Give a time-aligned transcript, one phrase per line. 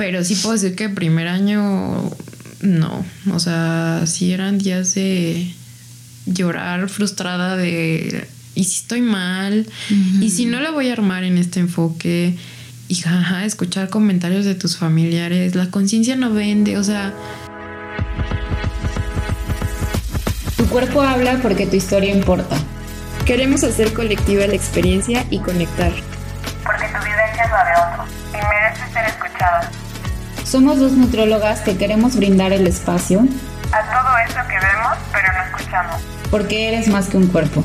[0.00, 2.10] Pero sí puedo decir que el primer año
[2.62, 3.04] no.
[3.30, 5.52] O sea, sí eran días de
[6.24, 9.66] llorar frustrada de y si estoy mal,
[10.22, 12.34] y si no la voy a armar en este enfoque,
[12.88, 17.12] y jaja, escuchar comentarios de tus familiares, la conciencia no vende, o sea...
[20.56, 22.56] Tu cuerpo habla porque tu historia importa.
[23.26, 25.92] Queremos hacer colectiva la experiencia y conectar.
[30.50, 33.20] Somos dos nutriólogas que queremos brindar el espacio
[33.70, 36.02] a todo eso que vemos pero no escuchamos.
[36.28, 37.62] Porque eres más que un cuerpo.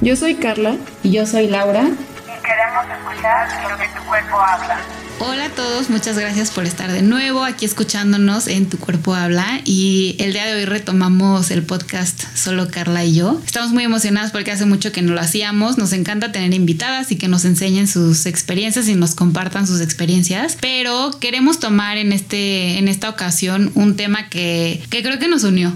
[0.00, 0.76] Yo soy Carla.
[1.02, 1.82] Y yo soy Laura.
[1.82, 4.78] Y queremos escuchar lo que tu cuerpo habla.
[5.18, 9.62] Hola a todos, muchas gracias por estar de nuevo aquí escuchándonos en Tu Cuerpo Habla
[9.64, 13.40] y el día de hoy retomamos el podcast solo Carla y yo.
[13.46, 17.16] Estamos muy emocionadas porque hace mucho que no lo hacíamos, nos encanta tener invitadas y
[17.16, 22.76] que nos enseñen sus experiencias y nos compartan sus experiencias, pero queremos tomar en, este,
[22.76, 25.72] en esta ocasión un tema que, que creo que nos unió.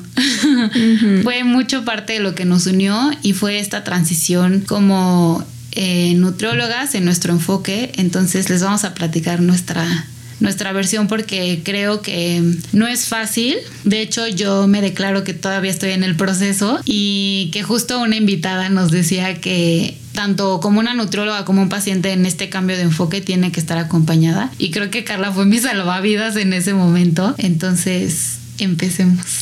[1.22, 6.94] fue mucho parte de lo que nos unió y fue esta transición como eh, nutriólogas
[6.94, 10.06] en nuestro enfoque, entonces les vamos a platicar nuestra
[10.40, 13.56] nuestra versión porque creo que no es fácil.
[13.84, 18.16] De hecho, yo me declaro que todavía estoy en el proceso y que justo una
[18.16, 22.82] invitada nos decía que tanto como una nutrióloga como un paciente en este cambio de
[22.82, 24.50] enfoque tiene que estar acompañada.
[24.58, 27.34] Y creo que Carla fue mi salvavidas en ese momento.
[27.38, 29.40] Entonces, Empecemos.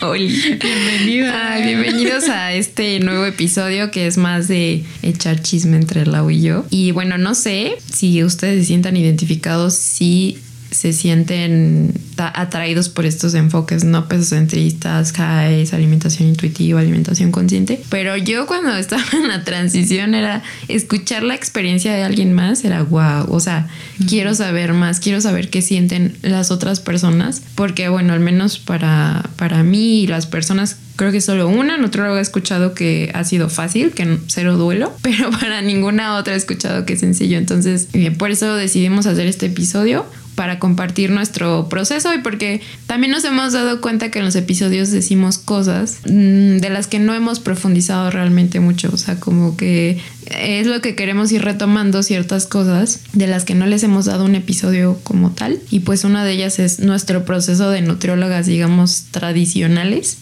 [0.00, 0.32] Hola.
[1.64, 6.66] bienvenidos a este nuevo episodio que es más de echar chisme entre Lau y yo.
[6.70, 10.38] Y bueno, no sé si ustedes se sientan identificados, si
[10.70, 17.80] se sienten atraídos por estos enfoques no pesocentristas, highs, alimentación intuitiva, alimentación consciente.
[17.88, 22.82] Pero yo cuando estaba en la transición era escuchar la experiencia de alguien más, era
[22.82, 23.68] wow, o sea,
[24.08, 29.30] quiero saber más, quiero saber qué sienten las otras personas, porque bueno, al menos para,
[29.36, 33.48] para mí y las personas creo que solo una nutróloga he escuchado que ha sido
[33.48, 37.38] fácil, que cero duelo, pero para ninguna otra he escuchado que es sencillo.
[37.38, 40.04] Entonces, eh, por eso decidimos hacer este episodio
[40.38, 44.92] para compartir nuestro proceso y porque también nos hemos dado cuenta que en los episodios
[44.92, 49.98] decimos cosas mm, de las que no hemos profundizado realmente mucho, o sea, como que
[50.30, 54.24] es lo que queremos ir retomando ciertas cosas de las que no les hemos dado
[54.24, 59.04] un episodio como tal y pues una de ellas es nuestro proceso de nutriólogas digamos
[59.10, 60.18] tradicionales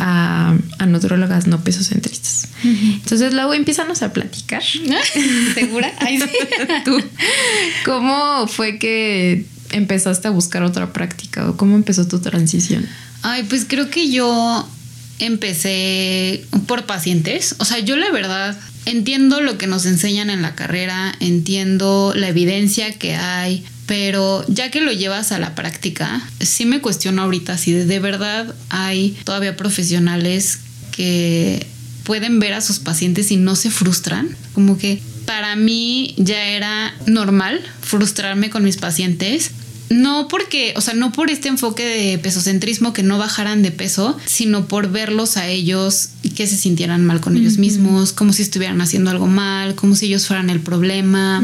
[0.00, 2.48] a, a, nutriólogas no pesocentristas.
[2.64, 4.62] Entonces luego empiezanos a platicar.
[5.54, 5.92] ¿Segura?
[6.84, 7.00] ¿Tú
[7.84, 12.86] cómo fue que empezaste a buscar otra práctica o cómo empezó tu transición?
[13.22, 14.68] Ay, pues creo que yo
[15.22, 17.54] empecé por pacientes.
[17.58, 22.28] O sea, yo la verdad entiendo lo que nos enseñan en la carrera, entiendo la
[22.28, 27.56] evidencia que hay, pero ya que lo llevas a la práctica, sí me cuestiono ahorita
[27.56, 30.58] si de verdad hay todavía profesionales
[30.90, 31.66] que
[32.02, 34.36] pueden ver a sus pacientes y no se frustran.
[34.54, 39.52] Como que para mí ya era normal frustrarme con mis pacientes,
[39.92, 44.16] no porque, o sea, no por este enfoque de pesocentrismo que no bajaran de peso,
[44.24, 48.42] sino por verlos a ellos y que se sintieran mal con ellos mismos, como si
[48.42, 51.42] estuvieran haciendo algo mal, como si ellos fueran el problema,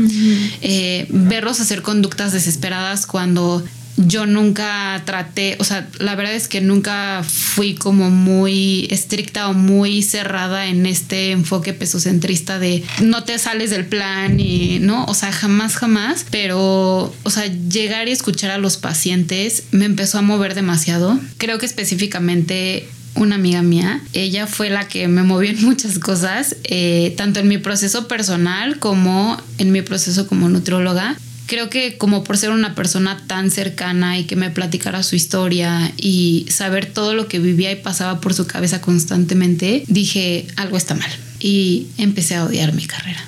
[0.63, 3.65] eh, verlos hacer conductas desesperadas cuando
[3.99, 9.55] yo nunca traté, o sea, la verdad es que nunca fui como muy estricta o
[9.55, 15.15] muy cerrada en este enfoque pesocentrista de no te sales del plan y no, o
[15.15, 20.23] sea, jamás, jamás, pero, o sea, llegar y escuchar a los pacientes me empezó a
[20.23, 21.19] mover demasiado.
[21.37, 24.01] Creo que específicamente una amiga mía.
[24.13, 28.79] Ella fue la que me movió en muchas cosas, eh, tanto en mi proceso personal
[28.79, 31.17] como en mi proceso como nutróloga
[31.49, 35.93] creo que como por ser una persona tan cercana y que me platicara su historia
[35.97, 40.95] y saber todo lo que vivía y pasaba por su cabeza constantemente, dije, algo está
[40.95, 41.11] mal.
[41.41, 43.25] Y empecé a odiar mi carrera.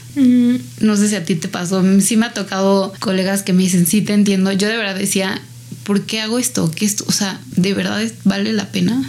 [0.80, 1.82] No sé si a ti te pasó.
[2.00, 4.52] Sí me ha tocado colegas que me dicen, sí te entiendo.
[4.52, 5.40] Yo de verdad decía,
[5.84, 6.70] ¿por qué hago esto?
[6.70, 7.04] ¿Qué esto?
[7.08, 9.02] O sea, ¿de verdad vale la pena?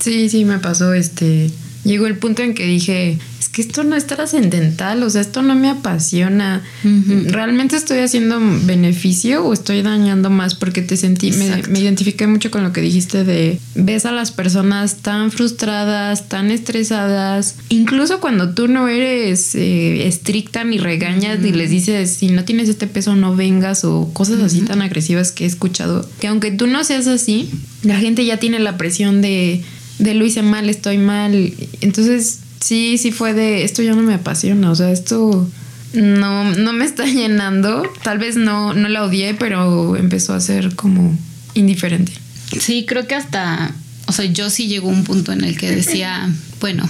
[0.00, 1.50] Sí, sí, me pasó este...
[1.84, 3.18] Llegó el punto en que dije,
[3.54, 6.64] que esto no es trascendental, o sea, esto no me apasiona.
[6.82, 10.56] ¿Realmente estoy haciendo beneficio o estoy dañando más?
[10.56, 14.32] Porque te sentí, me, me, identifiqué mucho con lo que dijiste de ves a las
[14.32, 21.52] personas tan frustradas, tan estresadas, incluso cuando tú no eres eh, estricta ni regañas ni
[21.52, 25.44] les dices si no tienes este peso no vengas o cosas así tan agresivas que
[25.44, 27.50] he escuchado, que aunque tú no seas así,
[27.84, 29.62] la gente ya tiene la presión de
[29.98, 31.52] de lo hice mal, estoy mal.
[31.80, 35.46] Entonces sí, sí fue de esto ya no me apasiona, o sea, esto
[35.92, 37.82] no, no me está llenando.
[38.02, 41.16] Tal vez no, no la odié, pero empezó a ser como
[41.52, 42.12] indiferente.
[42.58, 43.74] Sí, creo que hasta,
[44.06, 46.30] o sea, yo sí llegó un punto en el que decía,
[46.60, 46.88] bueno,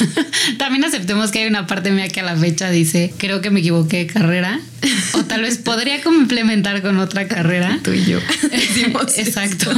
[0.58, 3.60] también aceptemos que hay una parte mía que a la fecha dice, creo que me
[3.60, 4.60] equivoqué de carrera,
[5.12, 7.80] o tal vez podría complementar con otra carrera.
[7.84, 8.18] Tú y yo.
[9.16, 9.70] Exacto.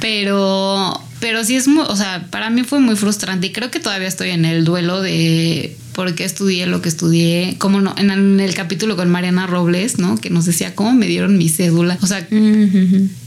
[0.00, 3.78] Pero, pero sí es muy, o sea, para mí fue muy frustrante y creo que
[3.78, 8.40] todavía estoy en el duelo de por qué estudié lo que estudié, como no, en
[8.40, 10.16] el capítulo con Mariana Robles, ¿no?
[10.16, 11.98] Que nos decía cómo me dieron mi cédula.
[12.00, 12.26] O sea,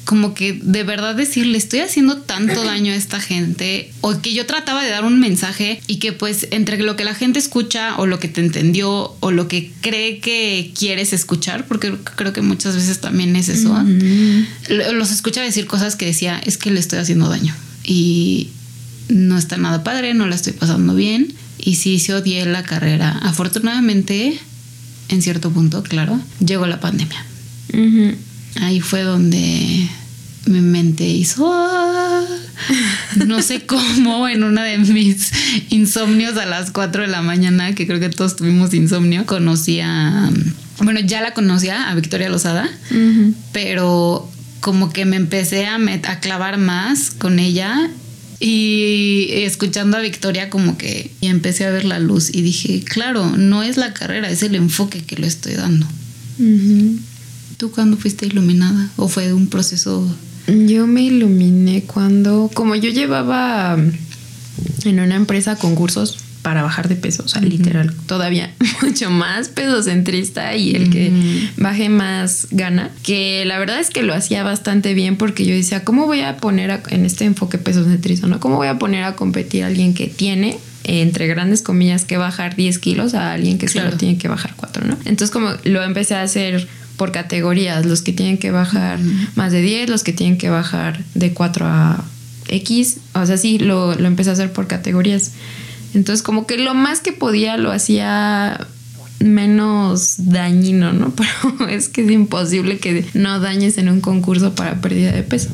[0.05, 4.47] como que de verdad decirle, estoy haciendo tanto daño a esta gente, o que yo
[4.47, 8.07] trataba de dar un mensaje y que pues entre lo que la gente escucha o
[8.07, 12.75] lo que te entendió o lo que cree que quieres escuchar, porque creo que muchas
[12.75, 13.77] veces también es eso,
[14.93, 17.53] los escucha decir cosas que decía, es que le estoy haciendo daño.
[17.83, 18.49] Y
[19.09, 21.33] no está nada padre, no la estoy pasando bien.
[21.59, 23.17] Y sí, se odié la carrera.
[23.21, 24.37] Afortunadamente,
[25.09, 27.25] en cierto punto, claro, llegó la pandemia.
[28.61, 29.87] Ahí fue donde
[30.45, 31.51] mi mente hizo...
[31.51, 32.25] Ah".
[33.25, 35.31] No sé cómo en una de mis
[35.69, 40.29] insomnios a las 4 de la mañana, que creo que todos tuvimos insomnio, conocí a...
[40.79, 42.69] Bueno, ya la conocía, a Victoria Lozada,
[43.51, 44.29] pero
[44.63, 47.91] como que me empecé a, a clavar más con ella
[48.39, 53.35] y escuchando a Victoria como que y empecé a ver la luz y dije, claro,
[53.35, 55.85] no es la carrera, es el enfoque que le estoy dando.
[57.57, 58.89] ¿Tú cuándo fuiste iluminada?
[58.95, 60.09] ¿O fue un proceso?
[60.47, 63.77] Yo me iluminé cuando, como yo llevaba
[64.85, 68.53] en una empresa concursos para bajar de peso, o sea, literal, todavía
[68.83, 71.11] mucho más pesocentrista y el que
[71.57, 75.85] baje más gana, que la verdad es que lo hacía bastante bien porque yo decía,
[75.85, 78.41] ¿cómo voy a poner en este enfoque pesocentrista, no?
[78.41, 82.57] ¿Cómo voy a poner a competir a alguien que tiene entre grandes comillas que bajar
[82.57, 84.97] 10 kilos a alguien que solo tiene que bajar 4, ¿no?
[85.05, 86.67] Entonces como lo empecé a hacer
[86.97, 88.99] por categorías, los que tienen que bajar
[89.35, 92.03] más de 10, los que tienen que bajar de 4 a
[92.49, 95.31] X, o sea, sí, lo, lo empecé a hacer por categorías.
[95.93, 98.67] Entonces como que lo más que podía lo hacía
[99.19, 101.13] menos dañino, ¿no?
[101.15, 105.49] Pero es que es imposible que no dañes en un concurso para pérdida de peso.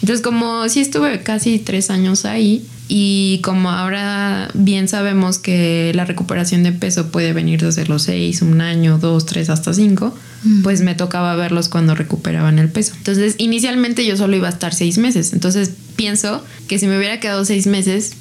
[0.00, 6.04] Entonces como sí estuve casi tres años ahí y como ahora bien sabemos que la
[6.04, 10.14] recuperación de peso puede venir desde los seis, un año, dos, tres, hasta cinco,
[10.62, 12.92] pues me tocaba verlos cuando recuperaban el peso.
[12.98, 15.32] Entonces inicialmente yo solo iba a estar seis meses.
[15.32, 18.12] Entonces pienso que si me hubiera quedado seis meses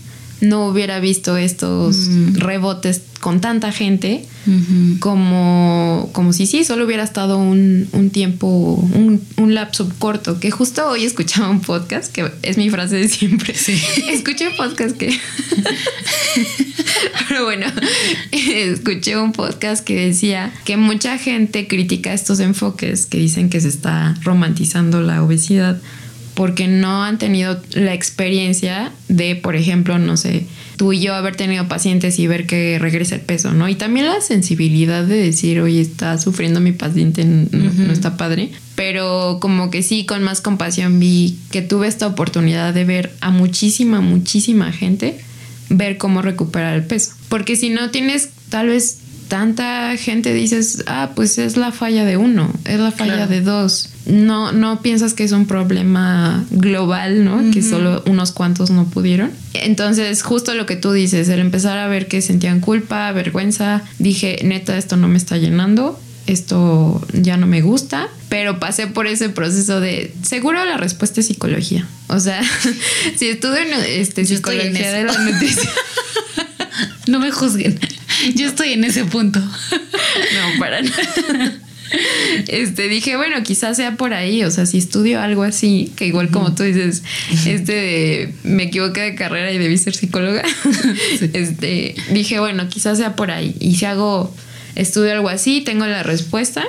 [0.42, 4.26] no hubiera visto estos rebotes con tanta gente
[5.00, 8.48] como, como si sí, solo hubiera estado un, tiempo,
[8.94, 13.08] un, un, lapso corto, que justo hoy escuchaba un podcast, que es mi frase de
[13.08, 13.54] siempre.
[13.56, 13.82] Sí.
[14.10, 15.18] Escuché un podcast que...
[17.30, 17.68] Pero bueno,
[18.32, 23.70] escuché un podcast que decía que mucha gente critica estos enfoques que dicen que se
[23.70, 25.80] está romantizando la obesidad
[26.34, 30.46] porque no han tenido la experiencia de, por ejemplo, no sé,
[30.78, 33.70] tú y yo haber tenido pacientes y ver que regresa el peso, ¿no?
[33.70, 38.52] Y también la sensibilidad de decir, oye, está sufriendo mi paciente, no, está padre.
[38.76, 43.30] Pero como que sí, con más compasión vi que tuve esta oportunidad de ver a
[43.30, 45.20] muchísima, muchísima gente
[45.70, 47.14] ver cómo recuperar el peso.
[47.30, 49.00] Porque si no tienes tal vez
[49.34, 53.90] tanta gente dices, ah, pues es la falla de uno, es la falla de dos.
[54.06, 57.42] No, no piensas que es un problema global, ¿no?
[57.52, 59.32] Que solo unos cuantos no pudieron.
[59.56, 64.38] Entonces, justo lo que tú dices, el empezar a ver que sentían culpa, vergüenza, dije,
[64.44, 69.30] neta, esto no me está llenando, esto ya no me gusta, pero pasé por ese
[69.30, 71.88] proceso de, seguro la respuesta es psicología.
[72.06, 72.40] O sea,
[73.18, 75.74] si estudio en este, psicología de la nutrición.
[77.08, 77.80] no me juzguen.
[78.36, 79.40] Yo estoy en ese punto.
[80.34, 81.60] No, para nada.
[82.48, 86.30] Este, dije, bueno, quizás sea por ahí, o sea, si estudio algo así, que igual
[86.30, 87.04] como tú dices,
[87.46, 90.44] este, me equivoqué de carrera y debí ser psicóloga,
[91.34, 93.56] este, dije, bueno, quizás sea por ahí.
[93.60, 94.34] Y si hago,
[94.76, 96.64] estudio algo así, tengo la respuesta,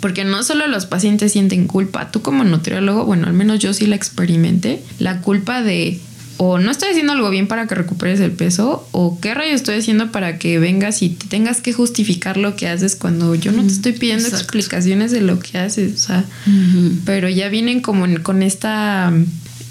[0.00, 3.86] porque no solo los pacientes sienten culpa, tú como nutriólogo, bueno, al menos yo sí
[3.86, 6.00] la experimenté, la culpa de
[6.38, 9.74] o no estoy haciendo algo bien para que recuperes el peso, o qué rayo estoy
[9.76, 13.62] haciendo para que vengas y te tengas que justificar lo que haces cuando yo no
[13.62, 16.24] te estoy pidiendo explicaciones de lo que haces, o sea,
[17.04, 19.12] pero ya vienen como con esta,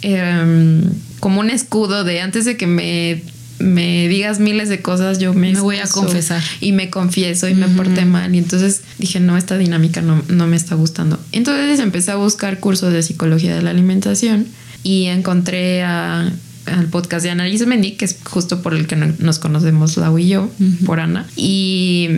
[0.01, 0.83] em,
[1.21, 3.23] como un escudo de antes de que me
[3.59, 6.43] me digas miles de cosas, yo me, me voy a confesar.
[6.61, 8.35] Y me confieso y me porté mal.
[8.35, 11.19] Y entonces dije, no, esta dinámica no, no me está gustando.
[11.31, 14.45] Entonces empecé a buscar cursos de psicología de la alimentación
[14.83, 16.31] y encontré a
[16.67, 20.27] al podcast de Annalise Mendy, que es justo por el que nos conocemos Lau y
[20.27, 20.49] yo,
[20.85, 21.27] por Ana.
[21.35, 22.09] Y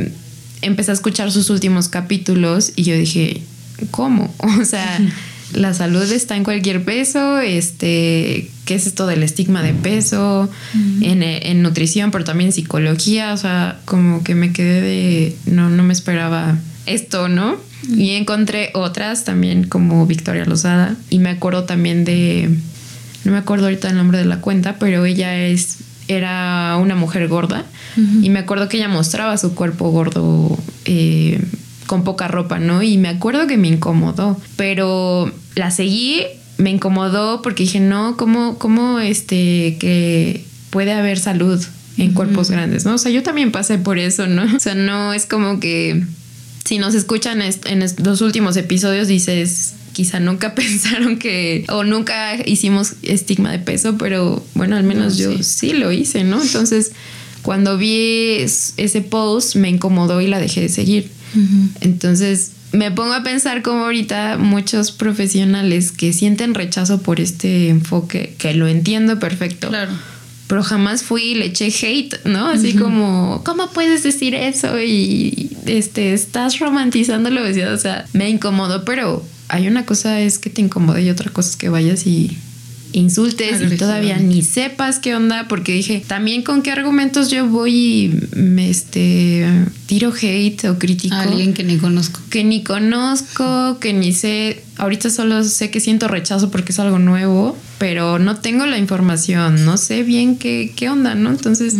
[0.62, 3.42] empecé a escuchar sus últimos capítulos y yo dije,
[3.92, 4.34] ¿cómo?
[4.62, 5.00] O sea,
[5.54, 10.50] la salud está en cualquier peso, este, ¿qué es esto del estigma de peso?
[11.02, 15.84] en, en, nutrición, pero también psicología, o sea, como que me quedé de, no, no
[15.84, 17.58] me esperaba esto, ¿no?
[17.88, 22.50] Y encontré otras también como Victoria Lozada y me acuerdo también de,
[23.26, 27.28] no me acuerdo ahorita el nombre de la cuenta, pero ella es, era una mujer
[27.28, 27.66] gorda
[28.22, 30.58] y me acuerdo que ella mostraba su cuerpo gordo.
[30.86, 31.42] Eh,
[31.90, 32.84] con poca ropa, ¿no?
[32.84, 36.22] Y me acuerdo que me incomodó, pero la seguí,
[36.60, 41.60] me incomodó porque dije, no, ¿cómo, cómo este, que puede haber salud
[41.98, 42.94] en cuerpos grandes, ¿no?
[42.94, 44.44] O sea, yo también pasé por eso, ¿no?
[44.56, 46.04] O sea, no es como que
[46.64, 52.94] si nos escuchan en los últimos episodios dices, quizá nunca pensaron que o nunca hicimos
[53.04, 55.44] estigma de peso, pero bueno, al menos yo sí.
[55.44, 55.74] sí.
[55.74, 56.42] lo hice, ¿no?
[56.42, 56.92] Entonces,
[57.42, 58.38] cuando vi
[58.78, 61.12] ese post me incomodó y la dejé de seguir.
[61.82, 68.36] Entonces me pongo a pensar como ahorita muchos profesionales que sienten rechazo por este enfoque,
[68.38, 69.70] que lo entiendo perfecto.
[69.70, 69.92] Claro.
[70.48, 72.48] Pero jamás fui y le eché hate, ¿no?
[72.48, 74.80] Así como, ¿cómo puedes decir eso?
[74.80, 77.72] Y este, estás romantizando la obesidad.
[77.72, 81.50] O sea, me incomodó, pero hay una cosa es que te incomode y otra cosa
[81.50, 82.38] es que vayas y
[82.94, 87.76] insultes y todavía ni sepas qué onda, porque dije, también con qué argumentos yo voy
[87.76, 89.46] y me este
[89.86, 91.16] tiro hate o critico.
[91.16, 92.20] A alguien que ni conozco.
[92.30, 94.64] Que ni conozco, que ni sé.
[94.78, 99.66] Ahorita solo sé que siento rechazo porque es algo nuevo, pero no tengo la información,
[99.66, 101.32] no sé bien qué, qué onda, ¿no?
[101.32, 101.76] Entonces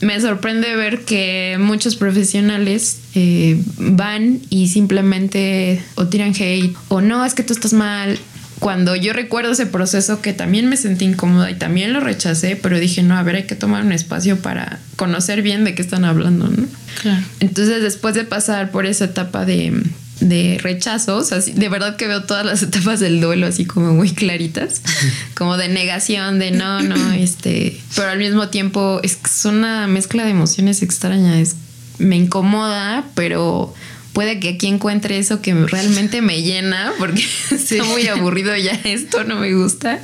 [0.00, 7.24] me sorprende ver que muchos profesionales eh, van y simplemente o tiran hate o no,
[7.24, 8.18] es que tú estás mal
[8.62, 12.78] cuando yo recuerdo ese proceso que también me sentí incómoda y también lo rechacé, pero
[12.78, 16.04] dije, no, a ver, hay que tomar un espacio para conocer bien de qué están
[16.04, 16.66] hablando, ¿no?
[17.00, 17.24] Claro.
[17.40, 19.82] Entonces, después de pasar por esa etapa de,
[20.20, 23.94] de rechazo, o sea, de verdad que veo todas las etapas del duelo así como
[23.94, 24.80] muy claritas,
[25.34, 30.22] como de negación, de no, no, este, pero al mismo tiempo es, es una mezcla
[30.22, 31.56] de emociones extrañas,
[31.98, 33.74] me incomoda, pero
[34.12, 39.24] puede que aquí encuentre eso que realmente me llena, porque está muy aburrido ya esto,
[39.24, 40.00] no me gusta.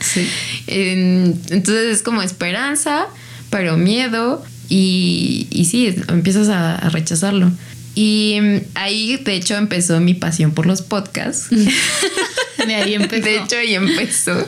[0.66, 3.06] entonces es como esperanza,
[3.50, 7.50] pero miedo, y, y sí, empiezas a, a, rechazarlo.
[7.94, 8.36] Y
[8.74, 11.48] ahí, de hecho, empezó mi pasión por los podcasts.
[12.66, 13.24] De ahí empezó.
[13.24, 14.46] De hecho, ahí empezó.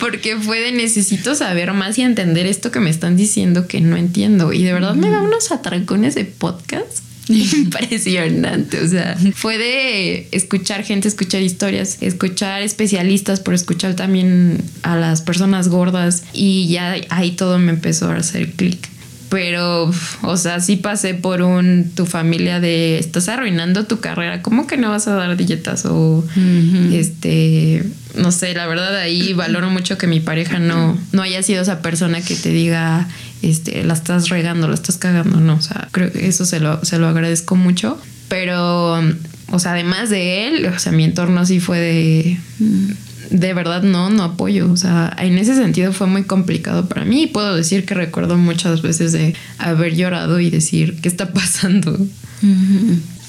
[0.00, 3.96] Porque fue de necesito saber más y entender esto que me están diciendo que no
[3.96, 4.52] entiendo.
[4.52, 7.05] Y de verdad me da unos atracones de podcast
[7.56, 8.80] impresionante.
[8.80, 15.22] O sea, fue de escuchar gente, escuchar historias, escuchar especialistas, por escuchar también a las
[15.22, 18.95] personas gordas y ya ahí todo me empezó a hacer clic.
[19.28, 19.90] Pero,
[20.22, 24.76] o sea, sí pasé por un tu familia de estás arruinando tu carrera, ¿cómo que
[24.76, 25.84] no vas a dar dietas?
[25.84, 26.24] O
[26.92, 31.62] este, no sé, la verdad ahí valoro mucho que mi pareja no, no haya sido
[31.62, 33.08] esa persona que te diga,
[33.42, 36.84] este, la estás regando, la estás cagando, no, o sea, creo que eso se lo,
[36.84, 37.98] se lo agradezco mucho.
[38.28, 38.98] Pero,
[39.50, 42.38] o sea, además de él, o sea, mi entorno sí fue de
[43.30, 44.70] de verdad no, no apoyo.
[44.70, 47.26] O sea, en ese sentido fue muy complicado para mí.
[47.26, 51.98] Puedo decir que recuerdo muchas veces de haber llorado y decir, ¿qué está pasando?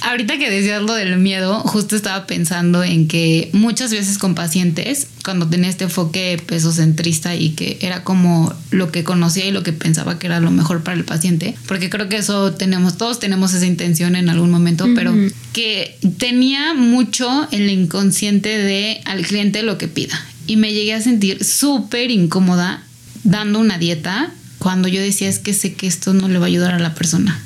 [0.01, 5.07] Ahorita que decías lo del miedo, justo estaba pensando en que muchas veces con pacientes,
[5.23, 9.73] cuando tenía este enfoque pesocentrista y que era como lo que conocía y lo que
[9.73, 13.53] pensaba que era lo mejor para el paciente, porque creo que eso tenemos, todos tenemos
[13.53, 15.13] esa intención en algún momento, pero
[15.53, 20.23] que tenía mucho en el inconsciente de al cliente lo que pida.
[20.45, 22.83] Y me llegué a sentir súper incómoda
[23.23, 26.47] dando una dieta cuando yo decía es que sé que esto no le va a
[26.47, 27.39] ayudar a la persona,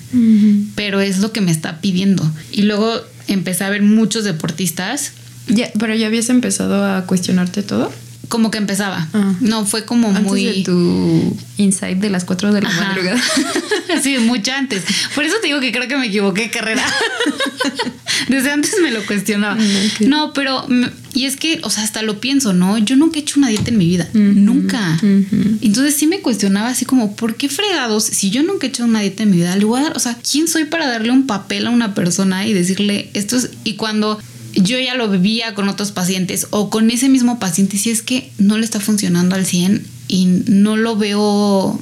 [0.75, 2.29] pero es lo que me está pidiendo.
[2.51, 5.13] Y luego empecé a ver muchos deportistas.
[5.47, 7.91] Ya, pero ya habías empezado a cuestionarte todo.
[8.29, 9.09] Como que empezaba.
[9.13, 9.33] Ah.
[9.41, 10.45] No, fue como antes muy.
[10.45, 12.89] De tu insight de las 4 de la Ajá.
[12.89, 13.21] madrugada.
[14.01, 14.83] sí, mucho antes.
[15.13, 16.85] Por eso te digo que creo que me equivoqué carrera.
[18.29, 19.55] Desde antes me lo cuestionaba.
[19.55, 20.07] Okay.
[20.07, 20.65] No, pero.
[21.21, 22.79] Y es que, o sea, hasta lo pienso, ¿no?
[22.79, 24.09] Yo nunca he hecho una dieta en mi vida.
[24.13, 24.99] Nunca.
[25.61, 28.05] Entonces sí me cuestionaba así como, ¿por qué fregados?
[28.05, 29.99] Si yo nunca he hecho una dieta en mi vida, le voy a dar, o
[29.99, 33.51] sea, ¿quién soy para darle un papel a una persona y decirle esto es.
[33.63, 34.19] Y cuando
[34.55, 38.31] yo ya lo vivía con otros pacientes o con ese mismo paciente, si es que
[38.39, 41.79] no le está funcionando al 100 y no lo veo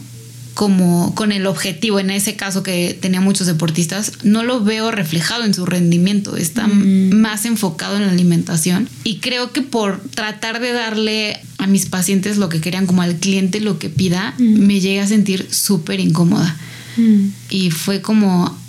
[0.60, 5.46] como con el objetivo, en ese caso que tenía muchos deportistas, no lo veo reflejado
[5.46, 7.14] en su rendimiento, está mm.
[7.14, 12.36] más enfocado en la alimentación y creo que por tratar de darle a mis pacientes
[12.36, 14.60] lo que querían, como al cliente lo que pida, mm.
[14.60, 16.58] me llegué a sentir súper incómoda.
[16.98, 17.28] Mm.
[17.50, 18.60] Y fue como,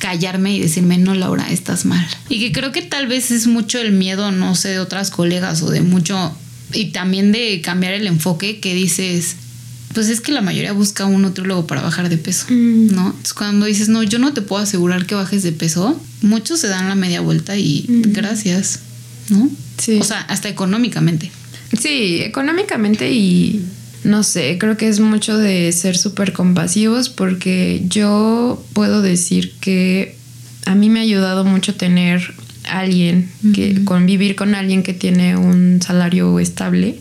[0.00, 2.06] callarme y decirme, no, Laura, estás mal.
[2.28, 5.62] Y que creo que tal vez es mucho el miedo, no sé, de otras colegas
[5.62, 6.36] o de mucho,
[6.74, 9.36] y también de cambiar el enfoque que dices,
[9.98, 12.94] pues es que la mayoría busca un nutrólogo para bajar de peso, Mm.
[12.94, 13.06] ¿no?
[13.06, 16.68] Entonces, cuando dices, no, yo no te puedo asegurar que bajes de peso, muchos se
[16.68, 18.78] dan la media vuelta y gracias,
[19.28, 19.50] ¿no?
[19.76, 19.98] Sí.
[20.00, 21.32] O sea, hasta económicamente.
[21.76, 23.64] Sí, económicamente y
[24.04, 30.14] no sé, creo que es mucho de ser súper compasivos porque yo puedo decir que
[30.64, 32.34] a mí me ha ayudado mucho tener
[32.68, 36.98] alguien que convivir con alguien que tiene un salario estable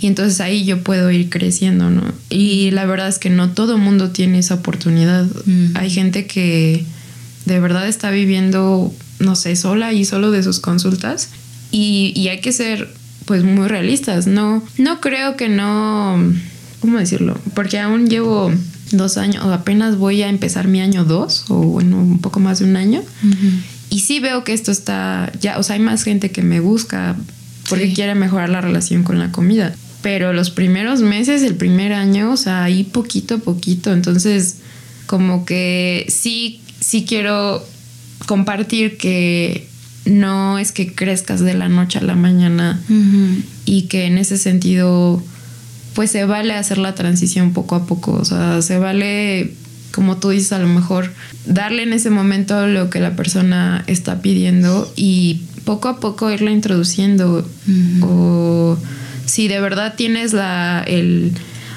[0.00, 2.02] y entonces ahí yo puedo ir creciendo, ¿no?
[2.30, 5.26] Y la verdad es que no todo mundo tiene esa oportunidad.
[5.74, 6.84] Hay gente que
[7.46, 11.30] de verdad está viviendo, no sé, sola y solo de sus consultas
[11.70, 12.88] y, y hay que ser
[13.24, 14.26] pues muy realistas.
[14.26, 16.18] No, no creo que no,
[16.80, 17.38] ¿cómo decirlo?
[17.54, 18.52] Porque aún llevo
[18.92, 22.58] dos años, o apenas voy a empezar mi año dos, o bueno, un poco más
[22.58, 23.02] de un año.
[23.92, 27.14] Y sí veo que esto está, ya, o sea, hay más gente que me busca
[27.68, 27.94] porque Sí.
[27.94, 29.74] quiere mejorar la relación con la comida.
[30.00, 33.92] Pero los primeros meses, el primer año, o sea, ahí poquito a poquito.
[33.92, 34.56] Entonces,
[35.06, 37.64] como que sí, sí quiero
[38.26, 39.68] compartir que
[40.06, 42.80] no es que crezcas de la noche a la mañana
[43.66, 45.22] y que en ese sentido
[45.94, 49.52] pues se vale hacer la transición poco a poco, o sea, se vale
[49.92, 51.12] como tú dices a lo mejor
[51.46, 56.50] darle en ese momento lo que la persona está pidiendo y poco a poco irla
[56.50, 57.46] introduciendo
[58.02, 58.76] o
[59.26, 61.32] si de verdad tienes la el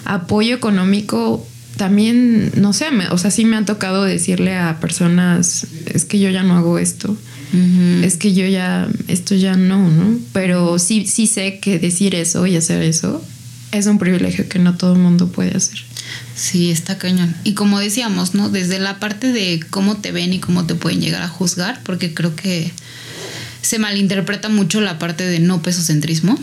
[0.05, 1.45] apoyo económico
[1.77, 6.19] también no sé, me- o sea, sí me ha tocado decirle a personas es que
[6.19, 7.15] yo ya no hago esto
[8.03, 10.17] es que yo ya, esto ya no, ¿no?
[10.33, 13.21] Pero sí, sí sé que decir eso y hacer eso
[13.71, 15.79] es un privilegio que no todo el mundo puede hacer.
[16.35, 17.33] Sí, está cañón.
[17.43, 18.49] Y como decíamos, ¿no?
[18.49, 22.13] Desde la parte de cómo te ven y cómo te pueden llegar a juzgar, porque
[22.13, 22.71] creo que
[23.61, 26.37] se malinterpreta mucho la parte de no pesocentrismo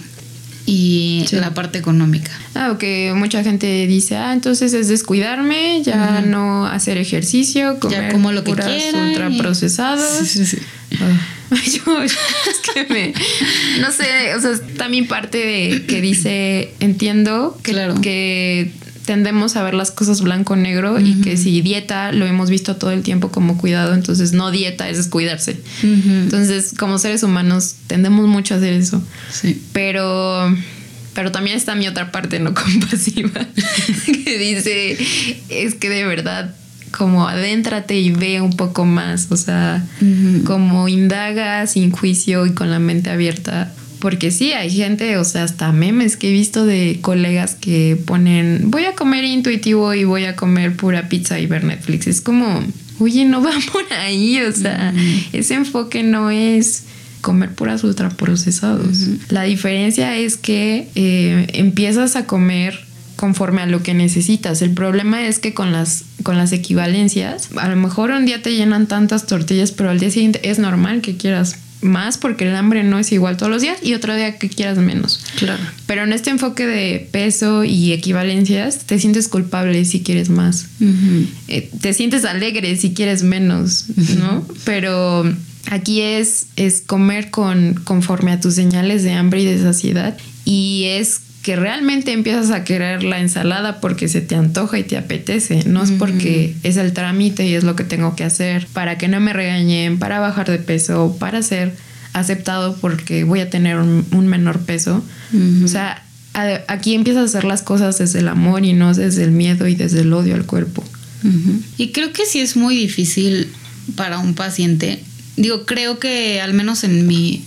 [0.67, 1.37] y Sí.
[1.37, 2.31] la parte económica.
[2.55, 8.33] Ah, que mucha gente dice, ah, entonces es descuidarme, ya no hacer ejercicio, comer como
[8.33, 10.19] lo que quiera y- ultraprocesados.
[10.27, 10.59] Sí, sí, sí.
[11.55, 12.15] Ah, yo- es
[12.75, 13.13] que me,
[13.81, 18.01] no sé, o sea, es también parte de que dice, entiendo que, Claro.
[18.01, 18.73] que
[19.05, 23.03] tendemos a ver las cosas blanco-negro y que si dieta lo hemos visto todo el
[23.03, 25.61] tiempo como cuidado, entonces no dieta es descuidarse.
[25.83, 29.03] Entonces, como seres humanos, tendemos mucho a hacer eso.
[29.31, 29.61] Sí.
[29.73, 30.55] Pero,
[31.15, 33.47] pero también está mi otra parte no compasiva
[34.25, 34.99] que dice,
[35.49, 36.55] es que de verdad,
[36.91, 39.85] como adéntrate y ve un poco más, o sea,
[40.45, 43.73] como indaga sin juicio y con la mente abierta.
[44.03, 48.69] Porque sí, hay gente, o sea, hasta memes que he visto de colegas que ponen,
[48.73, 52.09] voy a comer intuitivo y voy a comer pura pizza y ver Netflix.
[52.09, 52.65] Es como,
[52.99, 54.93] oye, no va por ahí, o sea,
[55.33, 56.83] ese enfoque no es
[57.21, 59.07] comer puras ultraprocesados.
[59.29, 62.85] La diferencia es que eh, empiezas a comer
[63.15, 64.63] conforme a lo que necesitas.
[64.63, 68.53] El problema es que con las, con las equivalencias, a lo mejor un día te
[68.53, 72.85] llenan tantas tortillas, pero al día siguiente es normal que quieras más porque el hambre
[72.85, 75.21] no es igual todos los días y otro día que quieras menos.
[75.37, 75.63] Claro.
[75.87, 80.67] Pero en este enfoque de peso y equivalencias, te sientes culpable si quieres más.
[81.49, 83.87] Eh, te sientes alegre si quieres menos,
[84.19, 84.47] ¿no?
[84.65, 85.25] Pero
[85.71, 90.17] aquí es, es comer con, conforme a tus señales de hambre y de saciedad.
[90.45, 94.97] Y es que realmente empiezas a querer la ensalada porque se te antoja y te
[94.97, 98.97] apetece, no es porque es el trámite y es lo que tengo que hacer para
[98.97, 101.75] que no me regañen, para bajar de peso, para ser
[102.13, 105.03] aceptado porque voy a tener un, un menor peso.
[105.65, 109.25] O sea, a- aquí empiezas a hacer las cosas desde el amor y no desde
[109.25, 110.85] el miedo y desde el odio al cuerpo.
[111.79, 113.49] Y creo que sí es muy difícil
[113.97, 115.01] para un paciente.
[115.37, 117.45] Digo, creo que al menos en mi,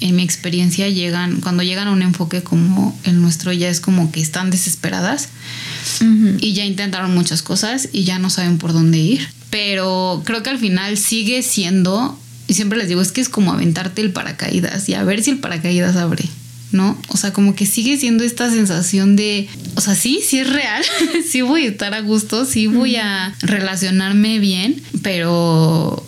[0.00, 4.10] en mi experiencia llegan, cuando llegan a un enfoque como el nuestro, ya es como
[4.10, 5.28] que están desesperadas
[6.38, 9.28] y ya intentaron muchas cosas y ya no saben por dónde ir.
[9.50, 13.52] Pero creo que al final sigue siendo, y siempre les digo, es que es como
[13.52, 16.24] aventarte el paracaídas y a ver si el paracaídas abre.
[16.72, 16.96] ¿No?
[17.08, 20.84] O sea, como que sigue siendo esta sensación de, o sea, sí, sí es real,
[21.28, 26.06] sí voy a estar a gusto, sí voy a relacionarme bien, pero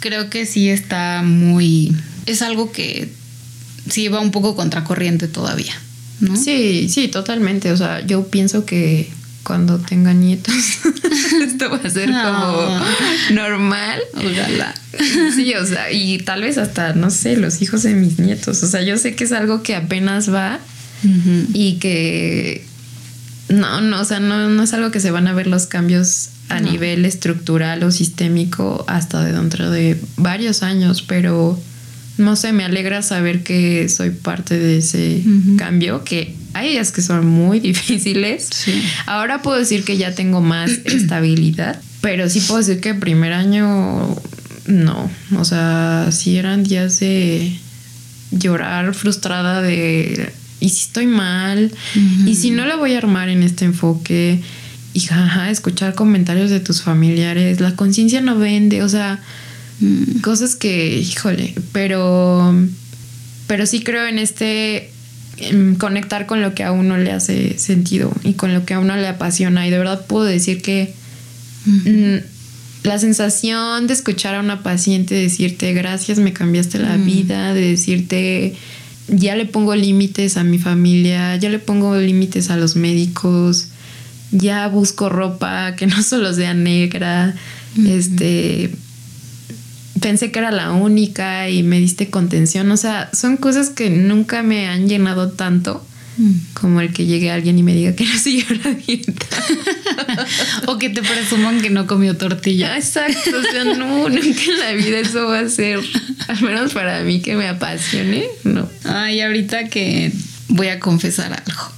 [0.00, 3.08] creo que sí está muy, es algo que
[3.88, 5.74] sí va un poco contracorriente todavía,
[6.20, 6.36] ¿no?
[6.36, 7.70] Sí, sí, totalmente.
[7.72, 9.08] O sea, yo pienso que
[9.44, 10.54] cuando tenga nietos,
[11.44, 12.22] esto va a ser No.
[12.22, 12.80] como
[13.34, 14.00] normal.
[14.14, 14.74] Ojalá.
[15.34, 18.62] Sí, o sea, y tal vez hasta, no sé, los hijos de mis nietos.
[18.62, 20.58] O sea, yo sé que es algo que apenas va
[21.52, 22.64] y que
[23.48, 26.30] no, no, o sea, no, no es algo que se van a ver los cambios
[26.48, 26.70] a No.
[26.72, 31.60] nivel estructural o sistémico hasta de dentro de varios años, pero
[32.18, 35.22] no sé, me alegra saber que soy parte de ese
[35.56, 38.48] cambio, que hay días que son muy difíciles.
[38.52, 38.82] Sí.
[39.06, 43.32] Ahora puedo decir que ya tengo más estabilidad, pero sí puedo decir que el primer
[43.32, 44.16] año
[44.66, 47.58] no, o sea, sí eran días de
[48.30, 51.70] llorar frustrada de y si estoy mal
[52.26, 54.40] y si no la voy a armar en este enfoque
[54.94, 59.20] y jaja, escuchar comentarios de tus familiares, la conciencia no vende, o sea,
[59.80, 60.20] Mm.
[60.20, 62.54] cosas que, híjole, pero
[63.46, 64.90] pero sí creo en este
[65.38, 68.78] en conectar con lo que a uno le hace sentido y con lo que a
[68.80, 70.94] uno le apasiona y de verdad puedo decir que
[71.66, 72.16] mm,
[72.84, 77.04] la sensación de escuchar a una paciente decirte gracias, me cambiaste la Mm.
[77.04, 78.54] vida, de decirte
[79.08, 83.68] ya le pongo límites a mi familia, ya le pongo límites a los médicos,
[84.32, 87.34] ya busco ropa que no solo sea negra,
[87.86, 88.70] este
[90.00, 94.42] pensé que era la única y me diste contención, o sea, son cosas que nunca
[94.42, 95.84] me han llenado tanto
[96.18, 96.32] Mm.
[96.54, 99.12] como el que llegue alguien y me diga que no siguió la dieta.
[100.66, 102.76] O que te presuman que no comió tortilla.
[102.76, 103.30] Exacto.
[103.38, 105.80] O sea, no, nunca en la vida eso va a ser,
[106.28, 108.68] al menos para mí que me apasione, no.
[108.84, 110.12] Ay, ahorita que
[110.48, 111.72] voy a confesar algo.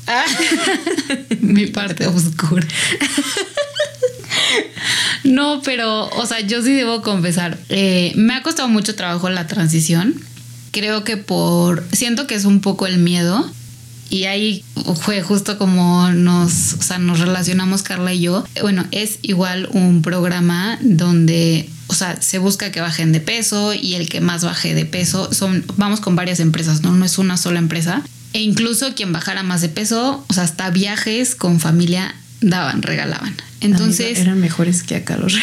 [1.41, 2.67] Mi parte oscura.
[5.25, 7.59] No, pero, o sea, yo sí debo confesar.
[7.69, 10.15] eh, me ha costado mucho trabajo la transición.
[10.71, 11.85] Creo que por.
[11.93, 13.51] Siento que es un poco el miedo.
[14.11, 14.65] Y ahí
[15.03, 18.45] fue justo como nos, o sea, nos relacionamos Carla y yo.
[18.63, 23.95] Bueno, es igual un programa donde, o sea, se busca que bajen de peso y
[23.95, 26.93] el que más baje de peso son, vamos con varias empresas, ¿no?
[26.93, 28.03] No es una sola empresa.
[28.33, 33.35] E incluso quien bajara más de peso, o sea, hasta viajes con familia daban, regalaban.
[33.61, 35.35] Entonces, eran mejores que acá los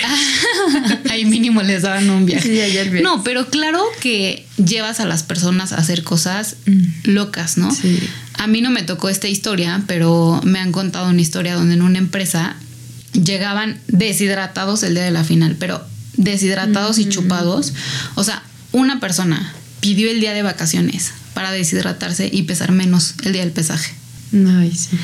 [1.10, 2.48] ahí mínimo les daban un viaje.
[2.48, 3.04] Sí, allá el viaje.
[3.04, 6.56] No, pero claro que llevas a las personas a hacer cosas
[7.04, 7.72] locas, ¿no?
[7.72, 8.00] Sí.
[8.38, 11.82] A mí no me tocó esta historia, pero me han contado una historia donde en
[11.82, 12.56] una empresa
[13.12, 17.74] llegaban deshidratados el día de la final, pero deshidratados y chupados.
[18.16, 23.34] O sea, una persona pidió el día de vacaciones para deshidratarse y pesar menos el
[23.34, 23.94] día del pesaje.
[24.34, 24.98] Ay, sí.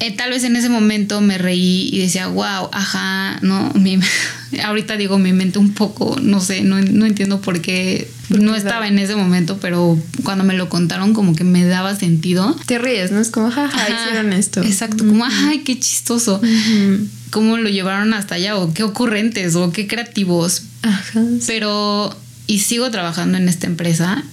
[0.00, 3.98] Eh, tal vez en ese momento me reí y decía, wow, ajá, no, mi,
[4.64, 8.88] ahorita digo mi mente un poco, no sé, no, no entiendo por qué no estaba
[8.88, 12.56] en ese momento, pero cuando me lo contaron como que me daba sentido.
[12.66, 13.20] Te ríes, ¿no?
[13.20, 14.62] Es como, jaja, Ajá, hicieron esto.
[14.62, 16.36] Exacto, como, ay, qué chistoso.
[16.42, 17.06] Ujú.
[17.30, 18.56] ¿Cómo lo llevaron hasta allá?
[18.56, 20.62] O qué ocurrentes, o qué creativos.
[20.82, 21.20] Ajá.
[21.38, 21.44] sí.
[21.46, 24.24] Pero, y sigo trabajando en esta empresa.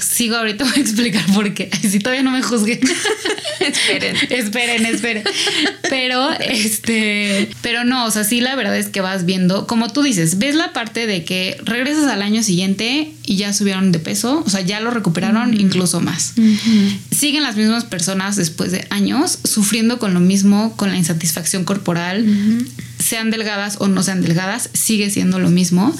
[0.00, 1.70] Sigo ahorita voy a explicar por qué.
[1.82, 2.80] Si todavía no me juzguen.
[3.60, 4.16] Esperen.
[4.28, 5.22] esperen, esperen.
[5.88, 10.02] Pero, este, pero no, o sea, sí, la verdad es que vas viendo, como tú
[10.02, 14.42] dices, ves la parte de que regresas al año siguiente y ya subieron de peso,
[14.44, 16.34] o sea, ya lo recuperaron incluso más.
[17.12, 22.26] Siguen las mismas personas después de años sufriendo con lo mismo, con la insatisfacción corporal,
[22.98, 25.94] sean delgadas o no sean delgadas, sigue siendo lo mismo.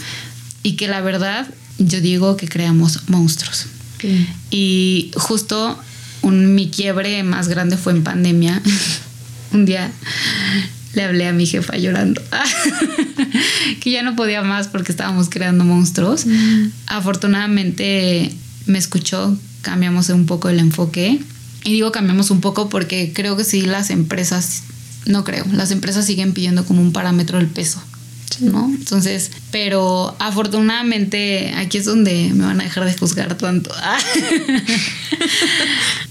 [0.64, 3.67] Y que la verdad, yo digo que creamos monstruos.
[4.01, 4.27] Sí.
[4.51, 5.79] Y justo
[6.23, 8.63] un, mi quiebre más grande fue en pandemia.
[9.53, 9.93] un día
[10.95, 12.23] le hablé a mi jefa llorando.
[13.81, 16.27] que ya no podía más porque estábamos creando monstruos.
[16.87, 18.33] Afortunadamente
[18.67, 21.21] me escuchó, cambiamos un poco el enfoque.
[21.65, 24.65] Y digo cambiamos un poco porque creo que sí las empresas,
[25.07, 27.83] no creo, las empresas siguen pidiendo como un parámetro el peso.
[28.40, 28.66] ¿No?
[28.66, 33.73] Entonces, pero afortunadamente aquí es donde me van a dejar de juzgar tanto.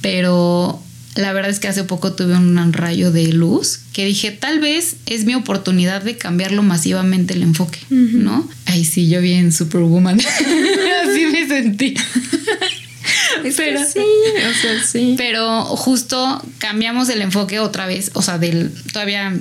[0.02, 0.82] pero
[1.16, 4.96] la verdad es que hace poco tuve un rayo de luz que dije, tal vez
[5.06, 8.50] es mi oportunidad de cambiarlo masivamente el enfoque, ¿no?
[8.66, 10.20] Ay, sí, yo bien superwoman.
[11.04, 11.96] Así me sentí.
[13.44, 15.16] Es que Pero- sí, o sea, sí.
[15.18, 19.34] Pero justo cambiamos el enfoque otra vez, o sea, del todavía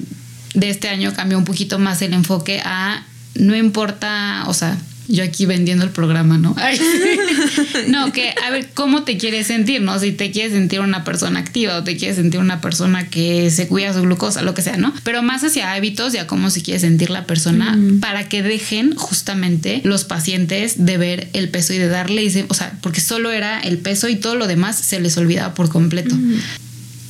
[0.54, 5.24] de este año cambió un poquito más el enfoque a no importa, o sea, yo
[5.24, 6.54] aquí vendiendo el programa, ¿no?
[6.58, 6.84] Ay, sí.
[7.88, 9.98] No, que a ver cómo te quieres sentir, ¿no?
[9.98, 13.66] Si te quieres sentir una persona activa o te quieres sentir una persona que se
[13.66, 14.92] cuida su glucosa, lo que sea, ¿no?
[15.02, 18.94] Pero más hacia hábitos y a cómo se quiere sentir la persona para que dejen
[18.96, 23.00] justamente los pacientes de ver el peso y de darle, y se- o sea, porque
[23.00, 26.14] solo era el peso y todo lo demás se les olvidaba por completo.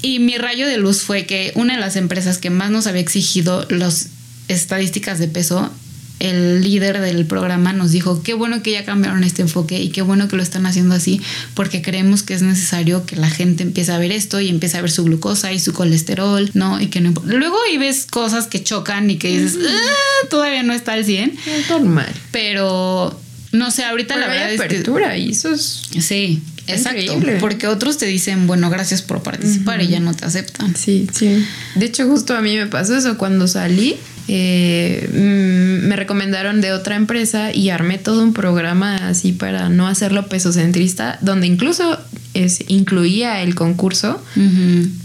[0.02, 3.02] Y mi rayo de luz fue que una de las empresas que más nos había
[3.02, 4.08] exigido las
[4.48, 5.70] estadísticas de peso
[6.18, 10.02] el líder del programa nos dijo, qué bueno que ya cambiaron este enfoque y qué
[10.02, 11.18] bueno que lo están haciendo así,
[11.54, 14.82] porque creemos que es necesario que la gente empiece a ver esto y empiece a
[14.82, 16.78] ver su glucosa y su colesterol, ¿no?
[16.78, 17.32] Y que no importa.
[17.32, 21.38] Luego ahí ves cosas que chocan y que dices, "Ah, todavía no está al 100,
[21.46, 22.12] Es normal.
[22.32, 23.18] pero
[23.52, 24.66] no sé, ahorita Pero la hay verdad es que...
[24.66, 25.84] apertura y eso es...
[26.00, 26.42] Sí,
[26.74, 27.00] exacto.
[27.00, 27.36] increíble.
[27.40, 30.74] Porque otros te dicen, bueno, gracias por participar y ya no te aceptan.
[30.76, 31.44] Sí, sí.
[31.74, 33.96] De hecho, justo a mí me pasó eso cuando salí.
[34.28, 40.28] eh, me recomendaron de otra empresa y armé todo un programa así para no hacerlo
[40.28, 41.98] pesocentrista, donde incluso
[42.34, 44.22] es, incluía el concurso,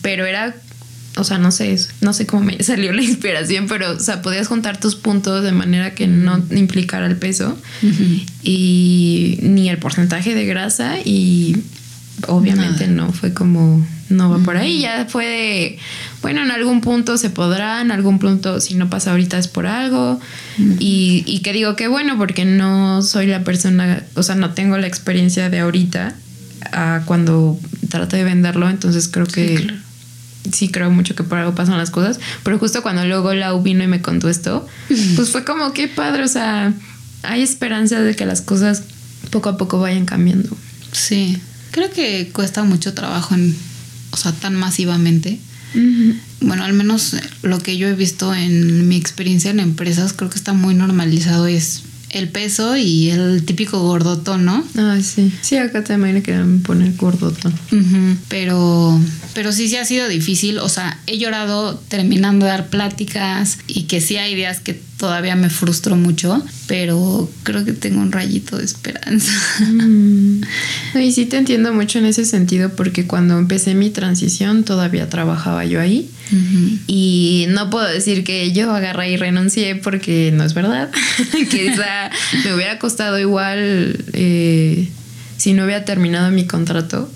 [0.04, 0.56] pero era,
[1.18, 4.48] o sea, no sé, no sé cómo me salió la inspiración, pero, o sea, podías
[4.48, 7.58] juntar tus puntos de manera que no implicara el peso
[8.44, 11.58] y ni el porcentaje de grasa y
[12.28, 14.82] obviamente no fue como no va por ahí.
[14.82, 15.80] Ya fue de,
[16.22, 19.68] bueno en algún punto se podrá en algún punto si no pasa ahorita es por
[19.68, 20.20] algo.
[20.80, 24.78] Y, y que digo que bueno porque no soy la persona o sea no tengo
[24.78, 26.16] la experiencia de ahorita
[26.72, 29.68] a cuando trato de venderlo entonces creo que sí
[30.72, 33.88] creo mucho que por algo pasan las cosas, pero justo cuando luego Lau vino y
[33.88, 34.68] me contó esto,
[35.16, 36.74] pues fue como qué padre, o sea,
[37.24, 38.84] hay esperanza de que las cosas
[39.32, 40.56] poco a poco vayan cambiando.
[40.92, 41.38] Sí,
[41.72, 43.56] creo que cuesta mucho trabajo en,
[44.12, 45.40] o sea, tan masivamente.
[46.40, 50.38] Bueno, al menos lo que yo he visto en mi experiencia en empresas, creo que
[50.38, 51.82] está muy normalizado es
[52.16, 54.64] el peso y el típico gordotón, ¿no?
[54.78, 55.32] Ah, sí.
[55.42, 57.54] Sí, acá también le querían poner gordotón.
[58.30, 58.98] Pero,
[59.34, 60.60] pero sí, sí ha sido difícil.
[60.60, 65.36] O sea, he llorado terminando de dar pláticas y que sí hay días que todavía
[65.36, 69.32] me frustro mucho, pero creo que tengo un rayito de esperanza.
[69.60, 70.42] Mm.
[70.96, 75.66] Y sí te entiendo mucho en ese sentido porque cuando empecé mi transición todavía trabajaba
[75.66, 76.10] yo ahí
[76.88, 80.90] y no puedo decir que yo agarré y renuncié porque no es verdad.
[81.52, 82.10] Quizá
[82.44, 84.90] me hubiera costado igual eh,
[85.38, 87.12] si no hubiera terminado mi contrato.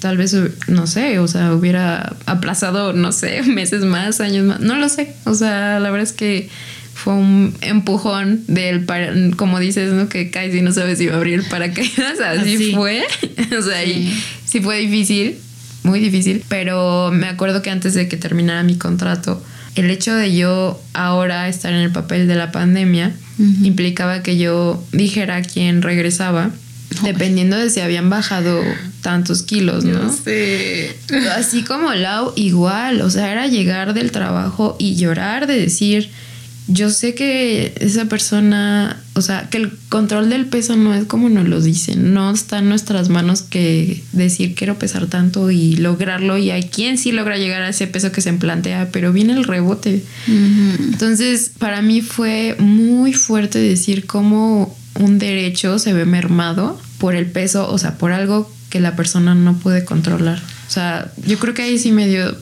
[0.00, 0.36] Tal vez,
[0.68, 5.14] no sé, o sea, hubiera aplazado, no sé, meses más, años más, no lo sé.
[5.24, 6.48] O sea, la verdad es que
[7.02, 10.08] fue un empujón del, para- como dices, ¿no?
[10.08, 12.72] Que caes y no sabes si va a abrir el paracaídas, así, Así.
[12.74, 13.04] fue.
[13.58, 14.22] o sea, y Sí.
[14.46, 15.36] sí fue difícil,
[15.84, 19.40] muy difícil, pero me acuerdo que antes de que terminara mi contrato,
[19.76, 23.12] el hecho de yo ahora estar en el papel de la pandemia
[23.62, 26.50] implicaba que yo dijera a quién regresaba,
[27.04, 28.60] dependiendo de si habían bajado
[29.02, 30.12] tantos kilos, ¿no?
[30.12, 30.96] sé.
[31.36, 36.10] Así como Lau, igual, o sea, era llegar del trabajo y llorar de decir,
[36.68, 41.30] yo sé que esa persona, o sea, que el control del peso no es como
[41.30, 46.36] nos lo dicen, no está en nuestras manos que decir quiero pesar tanto y lograrlo
[46.36, 49.44] y hay quien sí logra llegar a ese peso que se plantea, pero viene el
[49.44, 50.04] rebote.
[50.26, 57.26] Entonces, para mí fue muy fuerte decir cómo un derecho se ve mermado por el
[57.26, 60.38] peso, o sea, por algo que la persona no puede controlar.
[60.68, 62.36] O sea, yo creo que ahí sí me dio,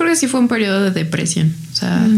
[0.00, 1.54] creo que sí fue un periodo de depresión.
[1.72, 2.08] O sea,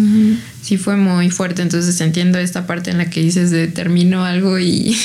[0.62, 1.62] sí fue muy fuerte.
[1.62, 4.96] Entonces entiendo esta parte en la que dices de termino algo y,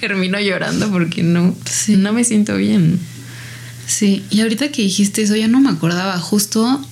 [0.00, 1.96] termino llorando porque no, Sí.
[1.96, 2.98] no me siento bien.
[3.86, 6.18] Sí, y ahorita que dijiste eso, ya no me acordaba.
[6.18, 6.84] Justo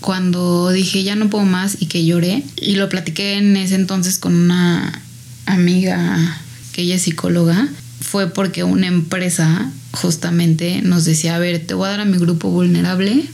[0.00, 4.18] cuando dije ya no puedo más y que lloré, y lo platiqué en ese entonces
[4.18, 5.02] con una
[5.46, 6.38] amiga
[6.72, 7.68] que ella es psicóloga,
[8.00, 12.18] fue porque una empresa justamente nos decía, a ver, te voy a dar a mi
[12.18, 13.24] grupo vulnerable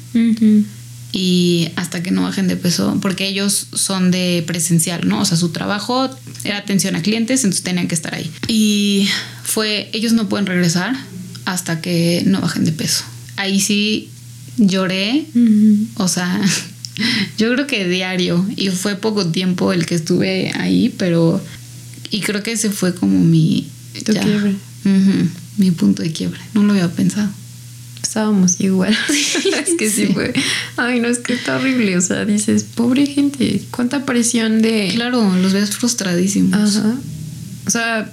[1.13, 5.21] y hasta que no bajen de peso, porque ellos son de presencial, ¿no?
[5.21, 6.09] O sea, su trabajo
[6.43, 8.31] era atención a clientes, entonces tenían que estar ahí.
[8.49, 9.09] Y
[9.45, 10.97] fue, ellos no pueden regresar
[11.45, 13.05] hasta que no bajen de peso.
[13.37, 14.09] Ahí sí
[14.57, 15.27] lloré,
[15.97, 16.41] o sea,
[17.39, 21.43] yo creo que diario, y fue poco tiempo el que estuve ahí, pero,
[22.11, 23.69] y creo que ese fue como mi...
[24.05, 24.55] Tu quiebre.
[24.85, 27.29] Ujú, mi punto de quiebre, no lo había pensado.
[28.03, 28.95] Estábamos igual.
[29.09, 30.13] es que sí, Sí.
[30.13, 30.33] fue.
[30.77, 31.97] Ay, no, es que está horrible.
[31.97, 34.91] O sea, dices, pobre gente, cuánta presión de.
[34.95, 36.77] Claro, los ves frustradísimos.
[36.77, 36.95] Ajá.
[37.67, 38.11] O sea,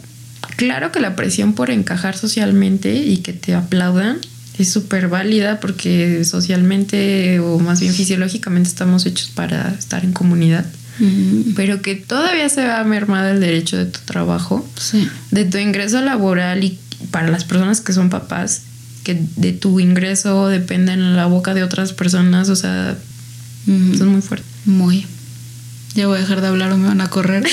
[0.57, 4.19] claro que la presión por encajar socialmente y que te aplaudan
[4.59, 10.65] es súper válida porque socialmente o más bien fisiológicamente estamos hechos para estar en comunidad.
[11.55, 15.07] Pero que todavía se va mermado el derecho de tu trabajo, Sí.
[15.31, 16.77] de tu ingreso laboral y
[17.09, 18.63] para las personas que son papás,
[19.03, 22.97] que de tu ingreso dependen en la boca de otras personas, o sea,
[23.67, 23.93] Ujú.
[23.93, 24.45] eso es muy fuerte.
[24.65, 25.05] Muy.
[25.95, 27.43] Ya voy a dejar de hablar o me van a correr.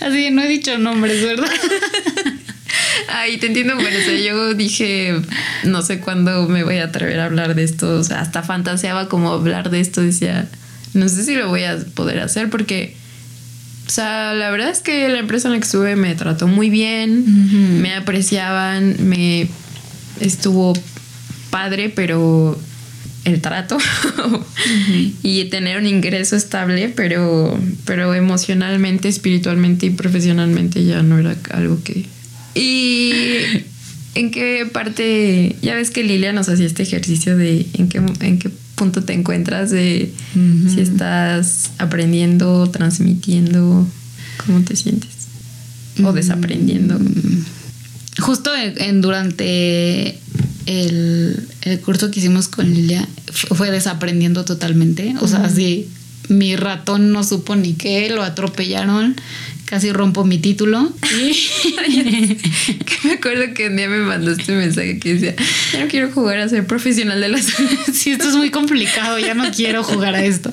[0.00, 1.50] Así que no he dicho nombres, ¿verdad?
[3.08, 5.20] Ay, te entiendo, pero o sea, yo dije,
[5.64, 9.08] no sé cuándo me voy a atrever a hablar de esto, o sea, hasta fantaseaba
[9.08, 10.48] como hablar de esto, decía,
[10.94, 12.96] no sé si lo voy a poder hacer porque
[13.90, 16.70] O sea, la verdad es que la empresa en la que estuve me trató muy
[16.70, 19.48] bien, me apreciaban, me
[20.20, 20.74] estuvo
[21.50, 22.56] padre, pero
[23.24, 23.78] el trato
[25.24, 31.82] y tener un ingreso estable, pero, pero emocionalmente, espiritualmente y profesionalmente ya no era algo
[31.82, 32.06] que...
[32.54, 33.40] Y
[34.14, 38.38] en qué parte, ya ves que Lilia nos hacía este ejercicio de en qué, en
[38.38, 38.50] qué
[38.80, 43.86] punto te encuentras, de si estás aprendiendo, transmitiendo,
[44.46, 45.10] cómo te sientes,
[46.02, 46.98] o desaprendiendo.
[48.20, 50.18] Justo en, durante
[50.64, 55.14] el, el, curso que hicimos con Lilia fue desaprendiendo totalmente.
[55.20, 55.90] O sea, así
[56.30, 59.14] mi ratón no supo ni qué, lo atropellaron,
[59.70, 60.92] casi rompo mi título.
[61.16, 61.32] Y
[62.84, 65.36] que me acuerdo que un día me mandó este mensaje que decía,
[65.72, 67.46] ya no quiero jugar a ser profesional de las...
[67.92, 70.52] sí, esto es muy complicado, ya no quiero jugar a esto.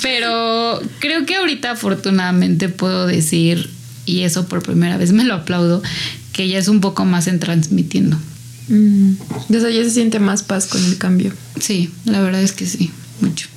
[0.00, 3.68] Pero creo que ahorita afortunadamente puedo decir,
[4.06, 5.82] y eso por primera vez me lo aplaudo,
[6.32, 8.16] que ya es un poco más en transmitiendo.
[8.68, 9.14] Mm.
[9.48, 11.32] O sea, ya se siente más paz con el cambio.
[11.58, 13.48] Sí, la verdad es que sí, mucho.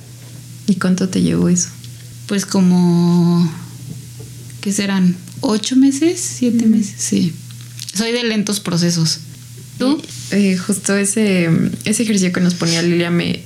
[0.66, 1.68] ¿Y cuánto te llevó eso?
[2.26, 3.48] Pues como,
[4.60, 5.16] ¿qué serán?
[5.40, 6.20] ¿Ocho meses?
[6.20, 6.70] ¿Siete Mm.
[6.70, 6.94] meses?
[6.98, 7.32] Sí.
[7.94, 9.20] Soy de lentos procesos.
[9.78, 10.00] ¿Tú?
[10.32, 11.48] Eh, justo ese,
[11.84, 13.42] ese ejercicio que nos ponía Lilia me,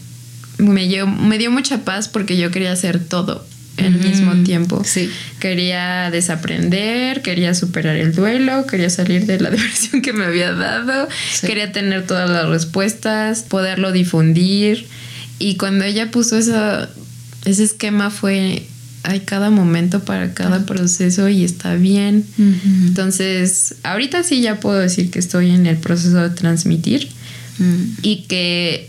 [0.58, 3.46] me, dio, me dio mucha paz porque yo quería hacer todo
[3.78, 4.82] al Mm, mismo tiempo.
[4.84, 5.10] sí.
[5.40, 11.08] Quería desaprender, quería superar el duelo, quería salir de la depresión que me había dado,
[11.34, 11.46] Sí.
[11.46, 14.86] quería tener todas las respuestas, poderlo difundir.
[15.38, 16.88] Y cuando ella puso eso,
[17.44, 18.66] ese esquema fue,
[19.04, 22.24] hay cada momento para cada proceso y está bien.
[22.86, 27.08] Entonces, ahorita sí ya puedo decir que estoy en el proceso de transmitir
[27.58, 27.82] Mm.
[28.02, 28.88] y que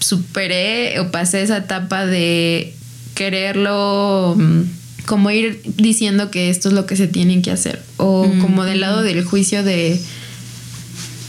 [0.00, 2.74] superé o pasé esa etapa de
[3.14, 4.62] quererlo mm,
[5.06, 8.80] como ir diciendo que esto es lo que se tienen que hacer o como del
[8.80, 10.00] lado del juicio de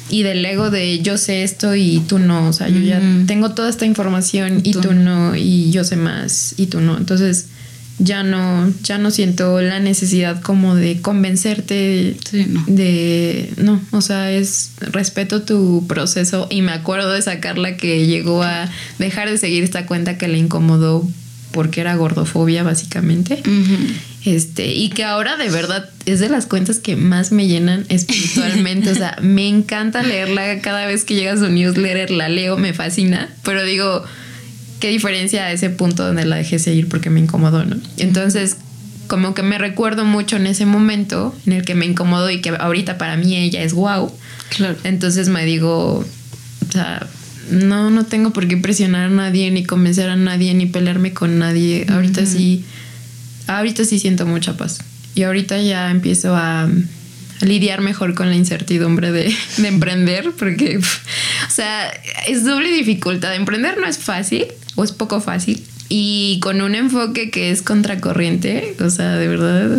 [0.10, 3.52] y del ego de yo sé esto y tú no, o sea, yo ya tengo
[3.52, 6.98] toda esta información y Tú tú no y yo sé más y tú no.
[6.98, 7.48] Entonces,
[8.04, 12.64] ya no ya no siento la necesidad como de convencerte Sí, no.
[12.68, 18.44] de no, o sea, es respeto tu proceso y me acuerdo de sacarla que llegó
[18.44, 21.08] a dejar de seguir esta cuenta que le incomodó
[21.52, 23.42] porque era gordofobia básicamente.
[24.26, 28.90] Este, y que ahora de verdad es de las cuentas que más me llenan espiritualmente.
[28.92, 33.30] o sea, me encanta leerla cada vez que llega su newsletter, la leo, me fascina.
[33.44, 34.04] Pero digo,
[34.84, 37.78] qué diferencia a ese punto donde la dejé seguir porque me incomodó, ¿no?
[38.00, 38.58] Entonces,
[39.08, 42.50] como que me recuerdo mucho en ese momento en el que me incomodó y que
[42.50, 44.12] ahorita para mí ella es wow.
[44.50, 44.76] Claro.
[44.84, 47.08] Entonces me digo, o sea,
[47.50, 51.40] no, no tengo por qué presionar a nadie, ni convencer a nadie, ni pelearme con
[51.40, 51.86] nadie.
[51.88, 52.66] Ahorita sí,
[53.48, 54.80] ahorita sí siento mucha paz.
[55.16, 60.78] Y ahorita ya empiezo a, a lidiar mejor con la incertidumbre de, de emprender, porque,
[61.48, 61.90] o sea,
[62.28, 63.34] es doble dificultad.
[63.34, 65.64] Emprender no es fácil, o es poco fácil.
[65.90, 69.70] Y con un enfoque que es contracorriente, o sea, de verdad,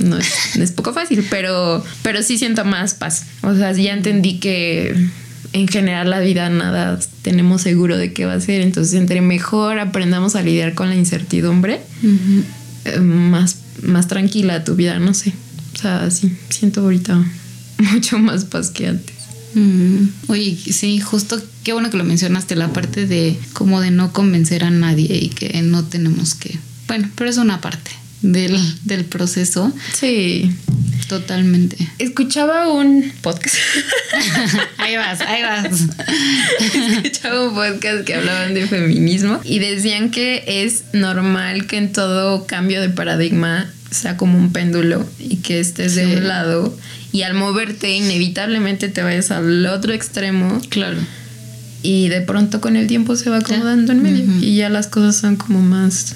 [0.00, 3.26] no es, es poco fácil, pero, pero sí siento más paz.
[3.42, 4.94] O sea, ya entendí que
[5.52, 8.62] en general la vida nada tenemos seguro de qué va a ser.
[8.62, 11.80] Entonces, entre mejor aprendamos a lidiar con la incertidumbre,
[12.84, 15.32] eh, más, más tranquila tu vida, no sé.
[15.74, 17.22] O sea, sí, siento ahorita
[17.92, 19.11] mucho más paz que antes.
[19.54, 20.08] Mm.
[20.28, 24.64] Oye, sí, justo qué bueno que lo mencionaste, la parte de como de no convencer
[24.64, 26.58] a nadie y que no tenemos que.
[26.88, 27.90] Bueno, pero es una parte
[28.22, 30.50] del, del proceso, Sí.
[31.08, 31.76] totalmente.
[31.98, 33.56] Escuchaba un podcast.
[34.78, 35.80] ahí vas, ahí vas.
[37.04, 42.46] Escuchaba un podcast que hablaban de feminismo y decían que es normal que en todo
[42.46, 46.76] cambio de paradigma sea como un péndulo y que estés de un lado
[47.12, 50.60] y al moverte inevitablemente te vayas al otro extremo.
[50.68, 50.98] Claro.
[51.82, 55.16] y de pronto con el tiempo se va acomodando en medio y ya las cosas
[55.16, 56.14] son como más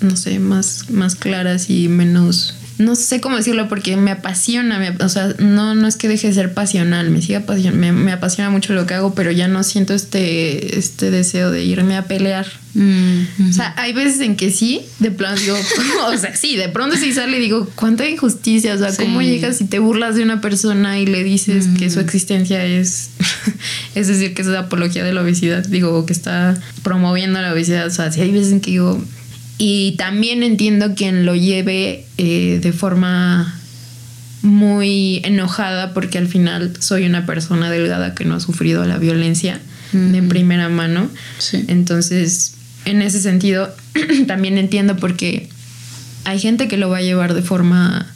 [0.00, 4.90] no sé más más claras y menos no sé cómo decirlo porque me apasiona me-
[5.04, 8.12] o sea no no es que deje de ser pasional me sigue apasiona, me, me
[8.12, 12.02] apasiona mucho lo que hago pero ya no siento este este deseo de irme a
[12.04, 12.46] pelear.
[12.74, 15.56] Mm, o sea, hay veces en que sí, de plano digo,
[16.08, 19.02] o sea, sí, de pronto sí sale y digo, cuánta injusticia, o sea, Sí.
[19.04, 23.08] cómo llegas y te burlas de una persona y le dices que su existencia es,
[23.94, 27.86] es decir, que es la apología de la obesidad, digo, que está promoviendo la obesidad,
[27.86, 29.02] o sea, sí hay veces en que digo,
[29.58, 33.54] y también entiendo quien lo lleve eh, de forma
[34.42, 39.60] muy enojada porque al final soy una persona delgada que no ha sufrido la violencia
[39.92, 40.28] de Ujú.
[40.28, 41.08] primera mano.
[41.38, 41.64] Sí.
[41.68, 42.54] Entonces,
[42.84, 43.74] en ese sentido,
[44.26, 45.48] también entiendo porque
[46.24, 48.06] hay gente que lo va a llevar de forma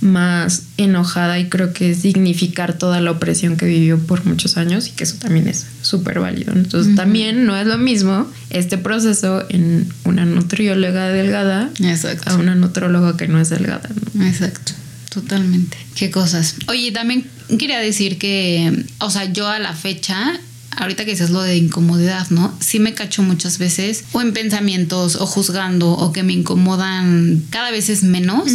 [0.00, 4.88] más enojada y creo que es dignificar toda la opresión que vivió por muchos años
[4.88, 6.52] y que eso también es súper válido.
[6.52, 12.30] Entonces también no es lo mismo este proceso en una nutrióloga delgada Exacto.
[12.30, 13.88] a una nutróloga que no es delgada.
[14.14, 14.24] ¿no?
[14.26, 14.72] Exacto,
[15.10, 15.76] totalmente.
[15.94, 16.54] Qué cosas.
[16.68, 17.24] Oye, también
[17.58, 20.38] quería decir que, o sea, yo a la fecha,
[20.76, 22.54] ahorita que dices lo de incomodidad, ¿no?
[22.60, 27.70] Sí me cacho muchas veces, o en pensamientos, o juzgando, o que me incomodan cada
[27.70, 28.50] vez es menos,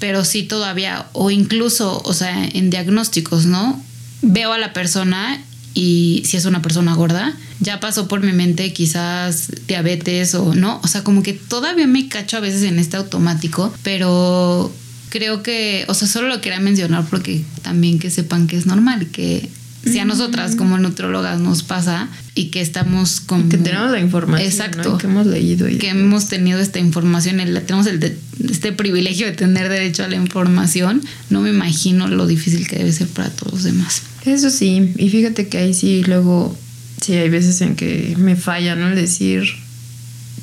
[0.00, 3.80] pero sí todavía, o incluso, o sea, en diagnósticos, ¿no?
[4.22, 5.40] Veo a la persona
[5.74, 10.80] y si es una persona gorda, ya pasó por mi mente quizás diabetes o no,
[10.82, 14.72] o sea, como que todavía me cacho a veces en este automático, pero
[15.10, 19.08] creo que, o sea, solo lo quería mencionar porque también que sepan que es normal,
[19.08, 19.48] que
[19.84, 23.48] si a nosotras como nutrólogas nos pasa y que estamos con...
[23.48, 24.46] Que tenemos la información.
[24.48, 24.90] Exacto.
[24.92, 24.98] ¿no?
[24.98, 25.68] Que hemos leído.
[25.68, 28.16] Y que hemos tenido esta información, el- tenemos el de-
[28.50, 32.92] este privilegio de tener derecho a la información, no me imagino lo difícil que debe
[32.92, 34.02] ser para todos los demás.
[34.26, 36.56] Eso sí, y fíjate que ahí sí luego,
[37.00, 38.88] sí hay veces en que me falla, ¿no?
[38.88, 39.44] El decir,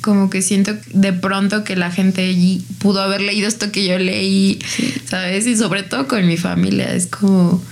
[0.00, 3.98] como que siento de pronto que la gente allí pudo haber leído esto que yo
[3.98, 4.58] leí,
[5.08, 5.46] ¿sabes?
[5.46, 7.62] Y sobre todo con mi familia, es como,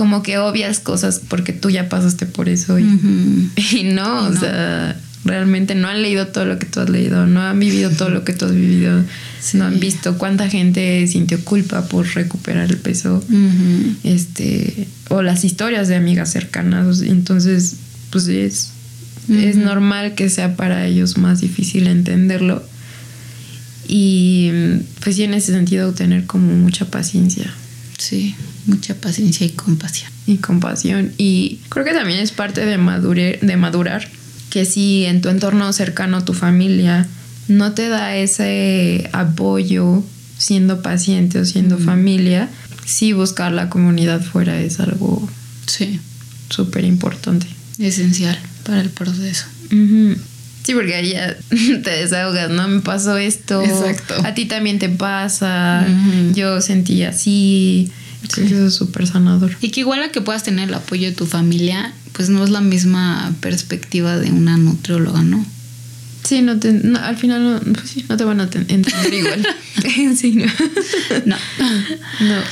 [0.00, 2.84] como que obvias cosas porque tú ya pasaste por eso y,
[3.72, 4.40] y no, o no.
[4.40, 8.08] sea, realmente no han leído todo lo que tú has leído, no han vivido todo
[8.08, 9.04] lo que tú has vivido,
[9.42, 9.58] Sí.
[9.58, 13.22] no han visto cuánta gente sintió culpa por recuperar el peso
[14.04, 17.76] este o las historias de amigas cercanas entonces
[18.10, 18.70] pues es
[19.30, 22.62] es normal que sea para ellos más difícil entenderlo
[23.88, 24.50] y
[25.02, 27.52] pues sí en ese sentido tener como mucha paciencia.
[27.98, 28.34] Sí,
[28.66, 30.10] mucha paciencia y compasión.
[30.26, 34.08] y compasión y creo que también es parte de madure, de madurar
[34.50, 37.06] que si en tu entorno cercano tu familia
[37.48, 40.02] no te da ese apoyo
[40.38, 42.48] siendo paciente o siendo familia
[42.84, 45.28] sí buscar la comunidad fuera es algo
[45.66, 46.00] Sí,
[46.48, 47.46] súper importante.
[47.78, 49.46] esencial para el proceso.
[50.62, 52.66] Sí, porque ahí ya te desahogas, ¿no?
[52.68, 53.62] Me pasó esto.
[53.62, 54.14] Exacto.
[54.24, 55.86] A ti también te pasa.
[56.34, 57.90] Yo sentí así.
[58.22, 59.56] Entonces eso es súper sanador.
[59.60, 62.50] Y que igual a que puedas tener el apoyo de tu familia, pues no es
[62.50, 65.44] la misma perspectiva de una nutrióloga, ¿no?
[66.22, 69.14] Sí, no te, no, al final no, pues sí, no te van a ten- entender
[69.14, 69.46] igual.
[70.16, 70.46] sí, no.
[71.26, 71.36] No.
[72.20, 72.42] No.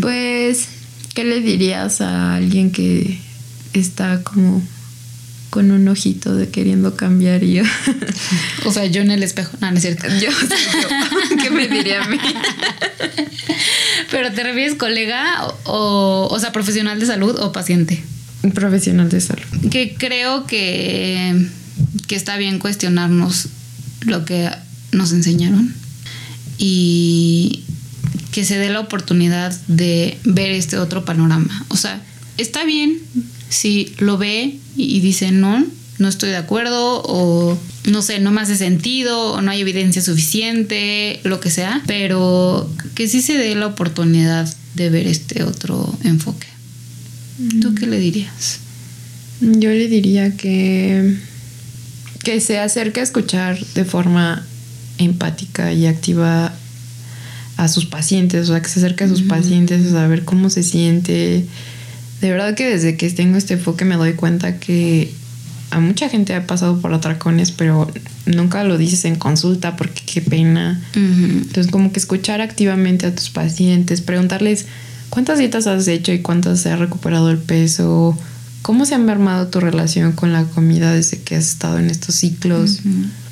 [0.00, 0.68] Pues,
[1.14, 3.18] ¿qué le dirías a alguien que
[3.72, 4.62] está como
[5.50, 7.62] con un ojito de queriendo cambiar y yo?
[8.66, 9.56] O sea, yo en el espejo.
[9.60, 10.06] No, no es cierto.
[10.08, 12.18] yo, yo, ¿qué me diría a mí?
[14.12, 18.04] Pero te refieres colega o, o, sea, profesional de salud o paciente.
[18.54, 19.70] Profesional de salud.
[19.70, 21.48] Que creo que,
[22.06, 23.48] que está bien cuestionarnos
[24.02, 24.50] lo que
[24.92, 25.74] nos enseñaron
[26.58, 27.64] y
[28.32, 31.64] que se dé la oportunidad de ver este otro panorama.
[31.68, 32.00] O sea,
[32.36, 32.98] está bien
[33.48, 35.64] si lo ve y dice no,
[36.02, 40.02] no estoy de acuerdo o no sé, no me hace sentido o no hay evidencia
[40.02, 45.96] suficiente, lo que sea, pero que sí se dé la oportunidad de ver este otro
[46.04, 46.48] enfoque.
[47.60, 48.58] ¿Tú qué le dirías?
[49.40, 51.16] Yo le diría que,
[52.22, 54.44] que se acerque a escuchar de forma
[54.98, 56.52] empática y activa
[57.56, 60.62] a sus pacientes, o sea, que se acerque a sus pacientes a saber cómo se
[60.62, 61.44] siente.
[62.20, 65.12] De verdad que desde que tengo este enfoque me doy cuenta que
[65.72, 67.90] a mucha gente ha pasado por atracones, pero
[68.26, 70.82] nunca lo dices en consulta porque qué pena.
[70.94, 74.66] Entonces, como que escuchar activamente a tus pacientes, preguntarles
[75.08, 78.16] cuántas dietas has hecho y cuántas se ha recuperado el peso,
[78.60, 82.16] cómo se ha mermado tu relación con la comida desde que has estado en estos
[82.16, 82.80] ciclos.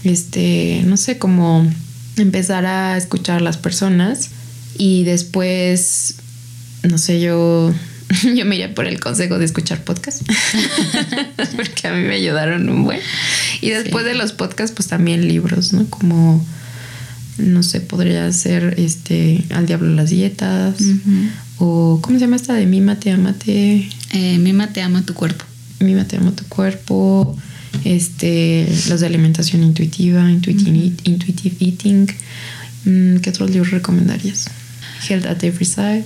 [0.03, 1.71] Este, no sé, cómo
[2.17, 4.31] empezar a escuchar a las personas
[4.79, 6.15] y después,
[6.85, 7.75] no sé, yo,
[8.35, 10.25] yo me iría por el consejo de escuchar podcasts,
[11.57, 13.01] porque a mí me ayudaron un buen.
[13.61, 15.87] Y después de los podcasts, pues también libros, ¿no?
[15.87, 16.45] Como,
[17.39, 20.77] no sé, podría ser este, Al Diablo las Dietas,
[21.59, 23.89] o ¿cómo se llama esta de Mímate, Amate?
[24.13, 25.45] Eh, Mima te ama tu cuerpo.
[25.79, 27.37] Mímate, ama tu cuerpo,
[27.85, 32.07] este, los de alimentación intuitiva, intuitive, intuitive eating.
[32.85, 34.51] Mm, ¿Qué otros libros recomendarías?
[35.09, 36.05] Health at Every Side.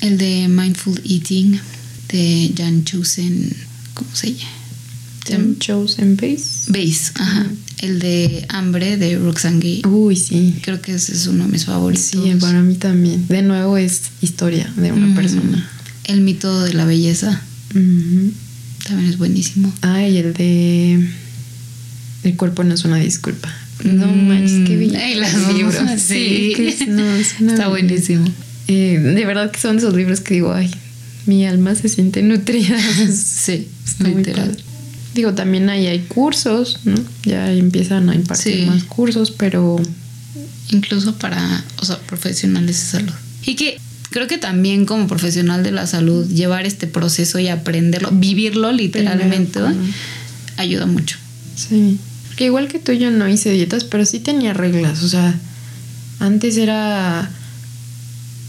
[0.00, 1.58] El de Mindful Eating
[2.08, 3.54] de Jan Chosen,
[3.94, 4.50] ¿cómo se llama?
[5.24, 6.68] Them Chosen Base.
[6.70, 7.46] Base, ajá.
[7.78, 9.82] El de Hambre de Roxane Gay.
[9.84, 10.54] Uy, sí.
[10.62, 12.06] Creo que ese es uno de mis favoritos.
[12.06, 13.26] Sí, para mí también.
[13.28, 15.68] De nuevo es historia de una persona.
[16.04, 19.72] El mito de la belleza también es buenísimo.
[19.82, 21.06] Ah, y el de
[22.22, 23.52] El cuerpo no es una disculpa.
[23.84, 24.96] No manches, qué bien.
[24.96, 25.74] Ay, las libros.
[25.98, 28.26] Sí, que no, es está buenísimo.
[28.68, 30.70] Eh, de verdad que son esos libros que digo, ay,
[31.26, 32.76] mi alma se siente nutrida.
[33.12, 34.56] Sí, Está muy literal.
[35.14, 36.94] Digo, también ahí hay cursos, ¿no?
[37.24, 38.66] Ya empiezan a impartir Sí.
[38.66, 39.80] más cursos, pero
[40.70, 43.12] incluso para, o sea, profesionales de salud.
[43.44, 43.78] Y que
[44.10, 49.60] creo que también como profesional de la salud, llevar este proceso y aprenderlo, vivirlo literalmente,
[49.60, 49.80] Primero,
[50.56, 51.16] ayuda mucho.
[51.56, 51.98] sí.
[52.36, 55.02] Que igual que tú yo no hice dietas, pero sí tenía reglas.
[55.02, 55.34] O sea,
[56.20, 57.30] antes era...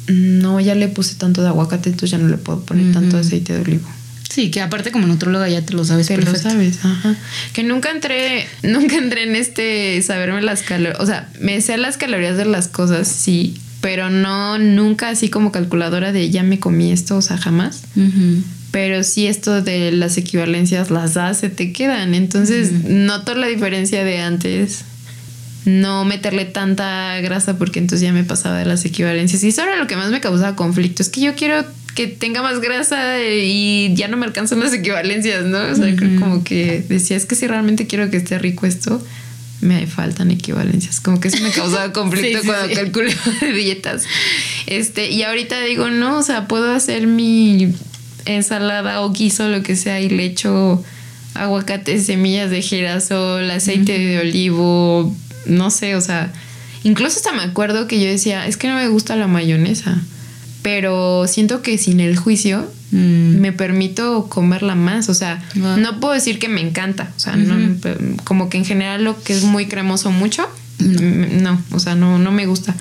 [0.07, 3.25] No, ya le puse tanto de aguacate, entonces ya no le puedo poner tanto Ujú.
[3.25, 3.87] aceite de olivo.
[4.29, 7.15] Sí, que aparte como nutróloga ya te lo sabes Te lo sabes, ajá.
[7.53, 10.99] Que nunca entré, nunca entré en este saberme las calorías.
[10.99, 15.51] O sea, me sé las calorías de las cosas, sí, pero no nunca así como
[15.51, 17.81] calculadora de ya me comí esto, o sea, jamás.
[18.71, 22.13] Pero sí esto de las equivalencias las das, se te quedan.
[22.13, 24.83] Entonces noto la diferencia de antes.
[25.65, 29.43] No meterle tanta grasa porque entonces ya me pasaba de las equivalencias.
[29.43, 31.01] Y eso era lo que más me causaba conflicto.
[31.01, 31.65] Es que yo quiero
[31.95, 35.57] que tenga más grasa y ya no me alcanzan las equivalencias, ¿no?
[35.59, 39.03] O sea, creo como que decía, es que si realmente quiero que esté rico esto,
[39.61, 40.99] me faltan equivalencias.
[41.01, 42.75] Como que eso me causaba conflicto Sí, sí, cuando sí.
[42.75, 43.09] calculo
[43.55, 44.03] dietas.
[44.67, 47.73] Este, y ahorita digo, no, o sea, puedo hacer mi
[48.27, 50.83] ensalada o guiso, lo que sea, y le echo
[51.33, 55.15] aguacate, semillas de girasol, aceite de olivo,
[55.45, 56.31] no sé, o sea,
[56.83, 59.97] incluso hasta me acuerdo que yo decía, es que no me gusta la mayonesa,
[60.61, 63.41] pero siento que sin el juicio Mm.
[63.41, 65.75] me permito comerla más, o sea, Wow.
[65.77, 67.75] no puedo decir que me encanta, o sea, no,
[68.23, 70.47] como que en general lo que es muy cremoso mucho,
[70.79, 72.73] no, o sea, no, no me gusta.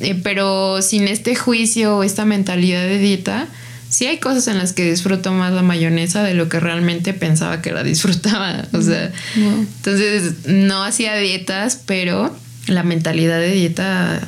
[0.00, 3.48] Eh, pero sin este juicio o esta mentalidad de dieta,
[3.88, 7.62] sí hay cosas en las que disfruto más la mayonesa de lo que realmente pensaba
[7.62, 8.66] que la disfrutaba.
[8.72, 9.66] O sea, Wow.
[9.76, 14.20] entonces no hacía dietas, pero la mentalidad de dieta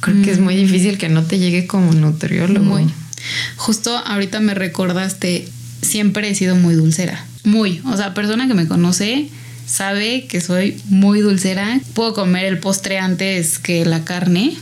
[0.00, 2.64] creo que es muy difícil que no te llegue como nutriólogo.
[2.64, 2.86] Muy.
[3.56, 5.48] Justo ahorita me recordaste,
[5.82, 7.24] siempre he sido muy dulcera.
[7.44, 7.80] Muy.
[7.84, 9.28] O sea, persona que me conoce
[9.66, 11.80] sabe que soy muy dulcera.
[11.94, 14.56] Puedo comer el postre antes que la carne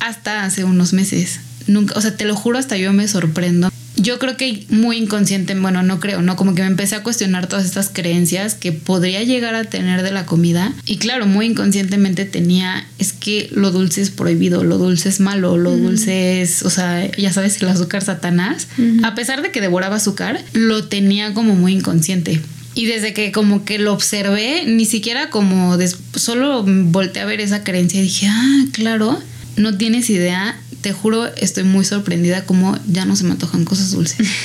[0.00, 1.40] hasta hace unos meses.
[1.66, 3.71] Nunca, o sea, te lo juro, hasta yo me sorprendo.
[4.02, 6.34] Yo creo que muy inconsciente, bueno, no creo, ¿no?
[6.34, 10.10] Como que me empecé a cuestionar todas estas creencias que podría llegar a tener de
[10.10, 10.72] la comida.
[10.86, 15.56] Y claro, muy inconscientemente tenía, es que lo dulce es prohibido, lo dulce es malo,
[15.56, 18.66] lo dulce es, o sea, ya sabes, el azúcar satanás.
[19.04, 22.40] A pesar de que devoraba azúcar, lo tenía como muy inconsciente.
[22.74, 25.76] Y desde que como que lo observé, ni siquiera como
[26.14, 29.20] solo volteé a ver esa creencia y dije, ah, claro,
[29.56, 33.92] no tienes idea, te juro, estoy muy sorprendida como ya no se me antojan cosas
[33.92, 34.28] dulces.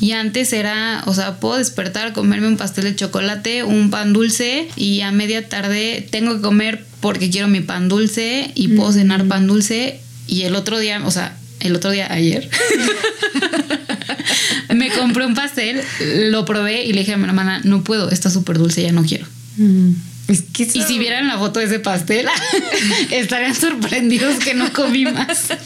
[0.00, 4.68] Y antes era, o sea, puedo despertar, comerme un pastel de chocolate, un pan dulce
[4.76, 9.26] y a media tarde tengo que comer porque quiero mi pan dulce y puedo cenar
[9.28, 12.50] pan dulce y el otro día, o sea, el otro día ayer
[14.74, 15.80] me compré un pastel,
[16.30, 19.04] lo probé y le dije a mi hermana, no puedo, está súper dulce, ya no
[19.04, 19.26] quiero.
[19.56, 19.92] Mm.
[20.26, 22.26] Es que Y si vieran la foto de ese pastel,
[23.10, 25.50] estarían sorprendidos que no comí más.
[25.50, 25.58] Eso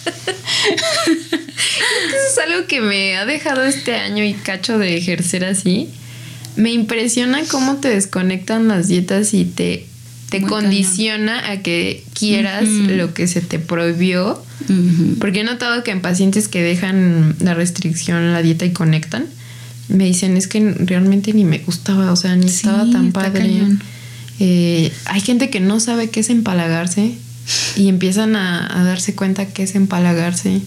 [2.32, 5.88] es algo que me ha dejado este año y cacho de ejercer así.
[6.56, 9.86] Me impresiona cómo te desconectan las dietas y te,
[10.30, 14.42] te Muy condiciona a que quieras lo que se te prohibió.
[15.20, 19.26] Porque he notado que en pacientes que dejan la restricción, la dieta y conectan,
[19.88, 23.20] me dicen es que realmente ni me gustaba, o sea, ni Sí, estaba tan está
[23.22, 23.40] padre.
[23.40, 23.80] cañón.
[24.41, 27.12] Eh, hay gente que no sabe qué es empalagarse
[27.76, 30.61] y empiezan a, a darse cuenta qué es empalagarse.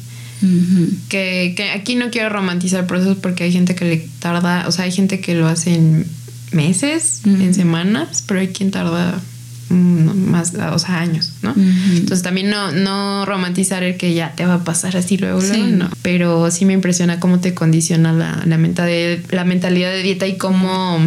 [1.10, 4.86] Que, que aquí no quiero romantizar procesos porque hay gente que le tarda, o sea,
[4.86, 6.06] hay gente que lo hace en
[6.52, 7.36] meses, Ujú.
[7.44, 9.22] en semanas, pero hay quien tarda
[9.70, 11.54] más, o sea, años, ¿no?
[11.56, 15.50] Entonces también no, no romantizar el que ya te va a pasar así luego, Sí.
[15.56, 15.90] luego, no.
[16.02, 20.28] Pero sí me impresiona cómo te condiciona la, la, menta- de- la mentalidad de dieta
[20.28, 21.00] y cómo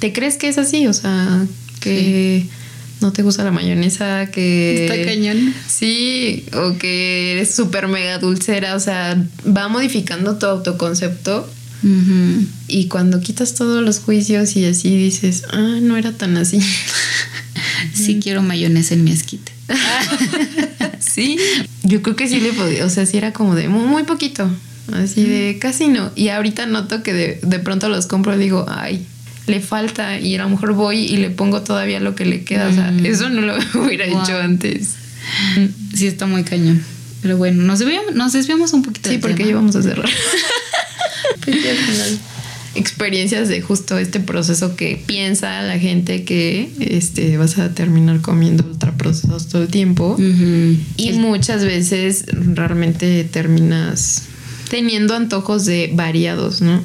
[0.00, 1.44] te crees que es así, o sea,
[1.82, 2.46] que
[3.00, 4.86] no te gusta la mayonesa, que...
[4.86, 5.52] Está cañón.
[5.68, 11.48] Sí, o que eres súper mega dulcera, o sea, va modificando tu autoconcepto
[12.68, 16.60] y cuando quitas todos los juicios y así dices, ah, no era tan así.
[17.94, 19.52] Sí quiero mayonesa en mi esquite.
[21.00, 21.36] sí,
[21.82, 24.48] yo creo que sí le podía, o sea, sí era como de muy, muy poquito,
[24.92, 26.12] así de casi no.
[26.14, 29.04] Y ahorita noto que de, de pronto los compro y digo, ay,
[29.46, 32.68] le falta y a lo mejor voy y le pongo todavía lo que le queda,
[32.68, 33.06] o sea, Mm.
[33.06, 34.22] eso no lo hubiera Wow.
[34.22, 34.94] hecho antes.
[35.94, 36.82] Sí, está muy cañón.
[37.22, 39.08] Pero bueno, nos desviamos, nos desviamos un poquito.
[39.08, 39.50] Sí, del porque tema.
[39.50, 40.08] íbamos a cerrar.
[41.44, 42.18] Pues ya al final.
[42.74, 48.64] experiencias de justo este proceso que piensa la gente que este, vas a terminar comiendo
[48.64, 50.16] ultraprocesados todo el tiempo.
[50.96, 54.22] Y muchas veces realmente terminas
[54.70, 56.82] teniendo antojos de variados, ¿no?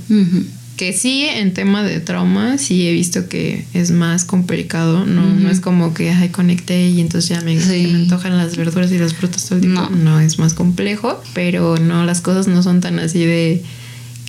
[0.78, 5.25] Que sí, en tema de trauma, sí he visto que es más complicado, ¿no?
[5.25, 8.99] No es como que, ay, conecté y entonces ya me, me antojan las verduras y
[8.99, 9.89] las frutas todo el tiempo.
[9.89, 10.19] No.
[10.19, 13.63] es más complejo, pero no, las cosas no son tan así de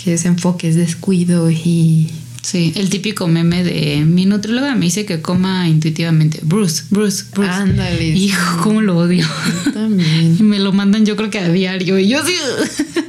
[0.02, 2.10] que ese enfoque es descuido y
[2.42, 6.40] Sí, el típico meme de mi nutrióloga me dice que coma intuitivamente.
[6.42, 7.50] Bruce, Bruce, Bruce.
[7.50, 8.08] Ándale.
[8.08, 9.26] Hijo, cómo lo odio.
[9.74, 10.36] también.
[10.40, 11.98] Y me lo mandan yo creo que a diario.
[11.98, 12.32] Y yo sí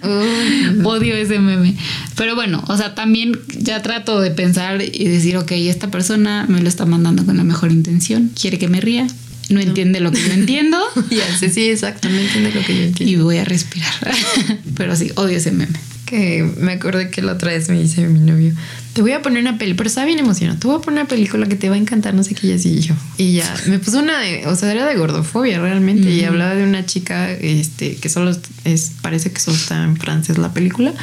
[0.83, 1.75] odio ese meme.
[2.15, 6.61] Pero bueno, o sea, también ya trato de pensar y decir, ok, esta persona me
[6.61, 8.31] lo está mandando con la mejor intención.
[8.39, 9.07] Quiere que me ría.
[9.49, 10.77] No, entiende lo que yo entiendo.
[11.09, 13.13] ya sé, sí, exacto, no entiende lo que yo entiendo.
[13.19, 13.93] Y voy a respirar.
[14.75, 15.79] Pero sí, odio ese meme
[16.09, 18.51] que me acordé que la otra vez me dice mi novio,
[18.93, 21.07] te voy a poner una película, pero estaba bien emocionado, te voy a poner una
[21.07, 22.95] película que te va a encantar, no sé qué, y así yo.
[23.17, 26.63] Y ya, me puso una de, o sea, era de gordofobia realmente, y hablaba de
[26.63, 28.35] una chica, este, que solo
[28.65, 30.93] es, parece que solo está en francés la película,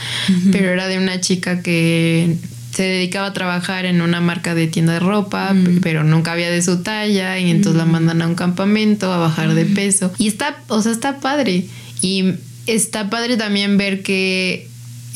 [0.51, 2.37] pero era de una chica que
[2.75, 6.61] se dedicaba a trabajar en una marca de tienda de ropa, pero nunca había de
[6.63, 10.13] su talla, y entonces la mandan a un campamento a bajar de peso.
[10.19, 11.67] Y está, o sea, está padre.
[12.03, 12.35] Y
[12.67, 14.69] está padre también ver que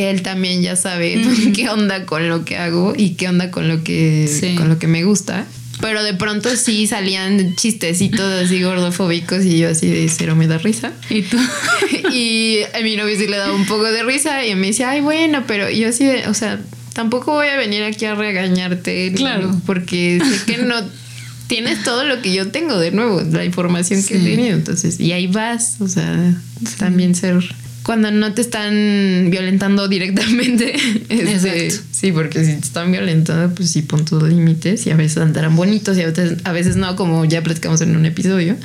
[0.09, 1.20] él también ya sabe
[1.55, 4.86] qué onda con lo que hago y qué onda con lo que, con lo que
[4.86, 5.46] me gusta.
[5.80, 10.59] Pero de pronto sí salían chistecitos así gordofóbicos y yo así de cero me da
[10.59, 10.92] risa.
[11.09, 11.38] ¿Y tú?
[12.12, 15.01] y a mi novio sí le daba un poco de risa y me decía, ay,
[15.01, 16.61] bueno, pero yo así de, o sea,
[16.92, 19.12] tampoco voy a venir aquí a regañarte.
[19.14, 19.59] Claro.
[19.64, 20.74] Porque sé que no
[21.46, 24.55] tienes todo lo que yo tengo de nuevo, la información que he tenido.
[24.55, 26.34] Entonces, y ahí vas, o sea,
[26.78, 27.42] también ser
[27.91, 30.76] cuando no te están violentando directamente.
[31.09, 35.18] Este, sí, porque si te están violentando, pues sí pon tus límites y a veces
[35.18, 38.57] andarán bonitos y a veces, a veces no, como ya platicamos en un episodio.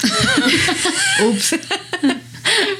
[1.27, 1.55] Ups.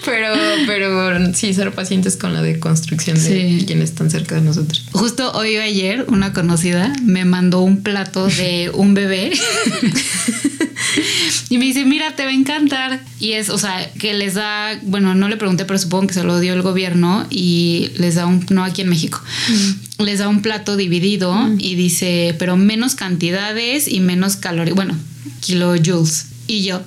[0.05, 0.33] pero,
[0.67, 4.85] pero sí, ser pacientes con la deconstrucción de quienes están cerca de nosotros.
[4.91, 9.31] Justo hoy o ayer, una conocida me mandó un plato de un bebé
[11.49, 13.01] y me dice, mira, te va a encantar.
[13.19, 16.23] Y es, o sea, que les da, bueno, no le pregunté, pero supongo que se
[16.23, 20.03] lo dio el gobierno y les da un, no aquí en México, mm.
[20.03, 21.57] les da un plato dividido mm.
[21.59, 24.95] y dice, pero menos cantidades y menos calorías, bueno,
[25.41, 26.27] kilojoules.
[26.47, 26.81] Y yo,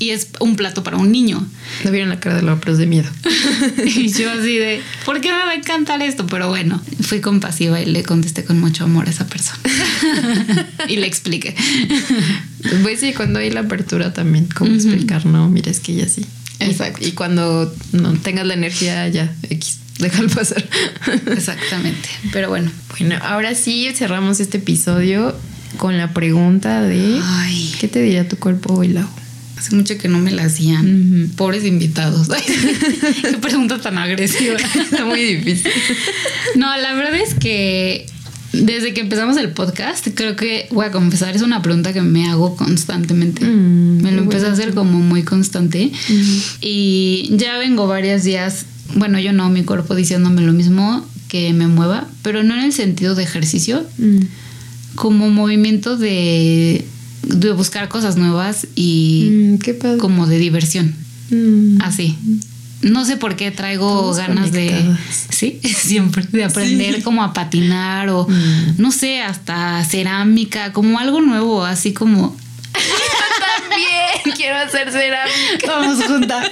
[0.00, 1.46] y es un plato para un niño.
[1.84, 3.08] No vieron la cara de pero de miedo.
[3.84, 6.26] y yo así de, ¿por qué me va a encantar esto?
[6.26, 9.60] Pero bueno, fui compasiva y le contesté con mucho amor a esa persona.
[10.88, 11.54] y le expliqué.
[12.82, 16.24] Pues sí, cuando hay la apertura también, como explicar, no, mira, es que ya sí.
[16.60, 17.06] Exacto.
[17.06, 20.66] Y cuando no tengas la energía, ya, X, déjalo pasar.
[21.26, 22.08] Exactamente.
[22.32, 22.70] Pero bueno.
[22.98, 25.36] Bueno, ahora sí cerramos este episodio
[25.76, 27.20] con la pregunta de
[27.78, 29.19] ¿qué te diría tu cuerpo hoy, Lau?
[29.60, 31.30] Hace mucho que no me la hacían.
[31.36, 32.28] Pobres invitados.
[33.20, 34.56] Qué pregunta tan agresiva.
[34.56, 35.70] Está muy difícil.
[36.56, 38.06] No, la verdad es que
[38.54, 42.26] desde que empezamos el podcast, creo que voy a confesar, es una pregunta que me
[42.30, 43.44] hago constantemente.
[43.44, 45.92] Mm, me lo empecé a hacer como muy constante.
[46.62, 51.66] Y ya vengo varios días, bueno, yo no, mi cuerpo diciéndome lo mismo, que me
[51.66, 54.20] mueva, pero no en el sentido de ejercicio, mm.
[54.94, 56.86] como movimiento de
[57.22, 60.94] de buscar cosas nuevas y mm, como de diversión.
[61.30, 61.80] Mm.
[61.82, 62.16] Así.
[62.82, 64.96] No sé por qué traigo ganas de,
[65.28, 68.74] sí, siempre de aprender como a patinar o mm.
[68.78, 72.36] no sé, hasta cerámica, como algo nuevo, así como
[72.72, 75.66] también quiero hacer cerámica.
[75.66, 76.50] Vamos juntas.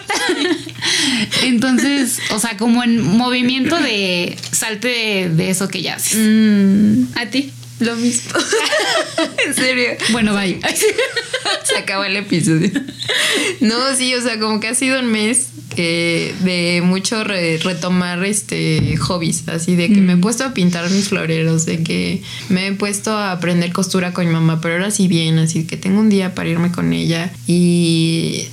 [1.43, 6.19] Entonces, o sea, como en movimiento de salte de, eso que ya haces.
[7.17, 7.53] ¿A ti?
[7.81, 8.33] Lo mismo.
[9.47, 9.91] en serio.
[10.11, 10.61] Bueno, bye.
[11.65, 12.71] Se acabó el episodio.
[13.61, 15.49] No, sí, o sea, como que ha sido un mes
[15.83, 20.21] de mucho retomar este hobbies, así de que me he mm.
[20.21, 24.33] puesto a pintar mis floreros, de que me he puesto a aprender costura con mi
[24.33, 28.47] mamá, pero ahora sí bien, así que tengo un día para irme con ella y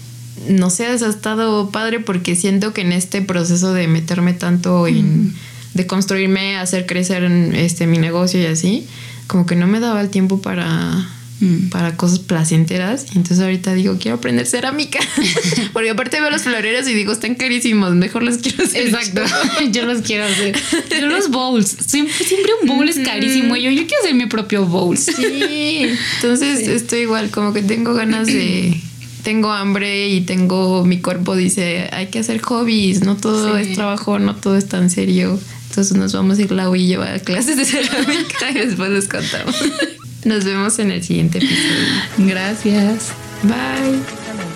[0.49, 5.27] no sé, ha estado padre porque siento que en este proceso de meterme tanto en
[5.27, 5.35] mm.
[5.73, 7.23] de construirme, hacer crecer
[7.55, 8.87] este mi negocio y así,
[9.27, 11.07] como que no me daba el tiempo para,
[11.39, 11.69] mm.
[11.69, 13.05] para cosas placenteras.
[13.13, 14.99] Y entonces ahorita digo, quiero aprender cerámica.
[15.73, 18.87] Porque aparte veo los floreros y digo, están carísimos, mejor los quiero hacer.
[18.87, 19.21] Exacto,
[19.71, 20.55] yo los quiero hacer.
[20.99, 23.55] Yo los bowls, siempre, siempre un bowl es carísimo.
[23.55, 24.97] Yo, yo quiero hacer mi propio bowl.
[24.97, 28.79] Sí, entonces estoy igual, como que tengo ganas de...
[29.23, 34.19] Tengo hambre y tengo mi cuerpo dice, hay que hacer hobbies, no todo es trabajo,
[34.19, 35.39] no todo es tan serio.
[35.75, 39.53] Entonces nos vamos a ir Lau y a clases de cerámica y después les contamos.
[40.23, 41.85] Nos vemos en el siguiente episodio.
[42.17, 43.11] Gracias.
[43.43, 43.99] Bye.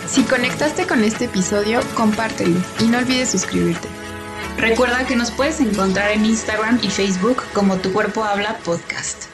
[0.07, 3.89] Si conectaste con este episodio, compártelo y no olvides suscribirte.
[4.57, 9.28] Recuerda que nos puedes encontrar en Instagram y Facebook como Tu Cuerpo Habla Podcast.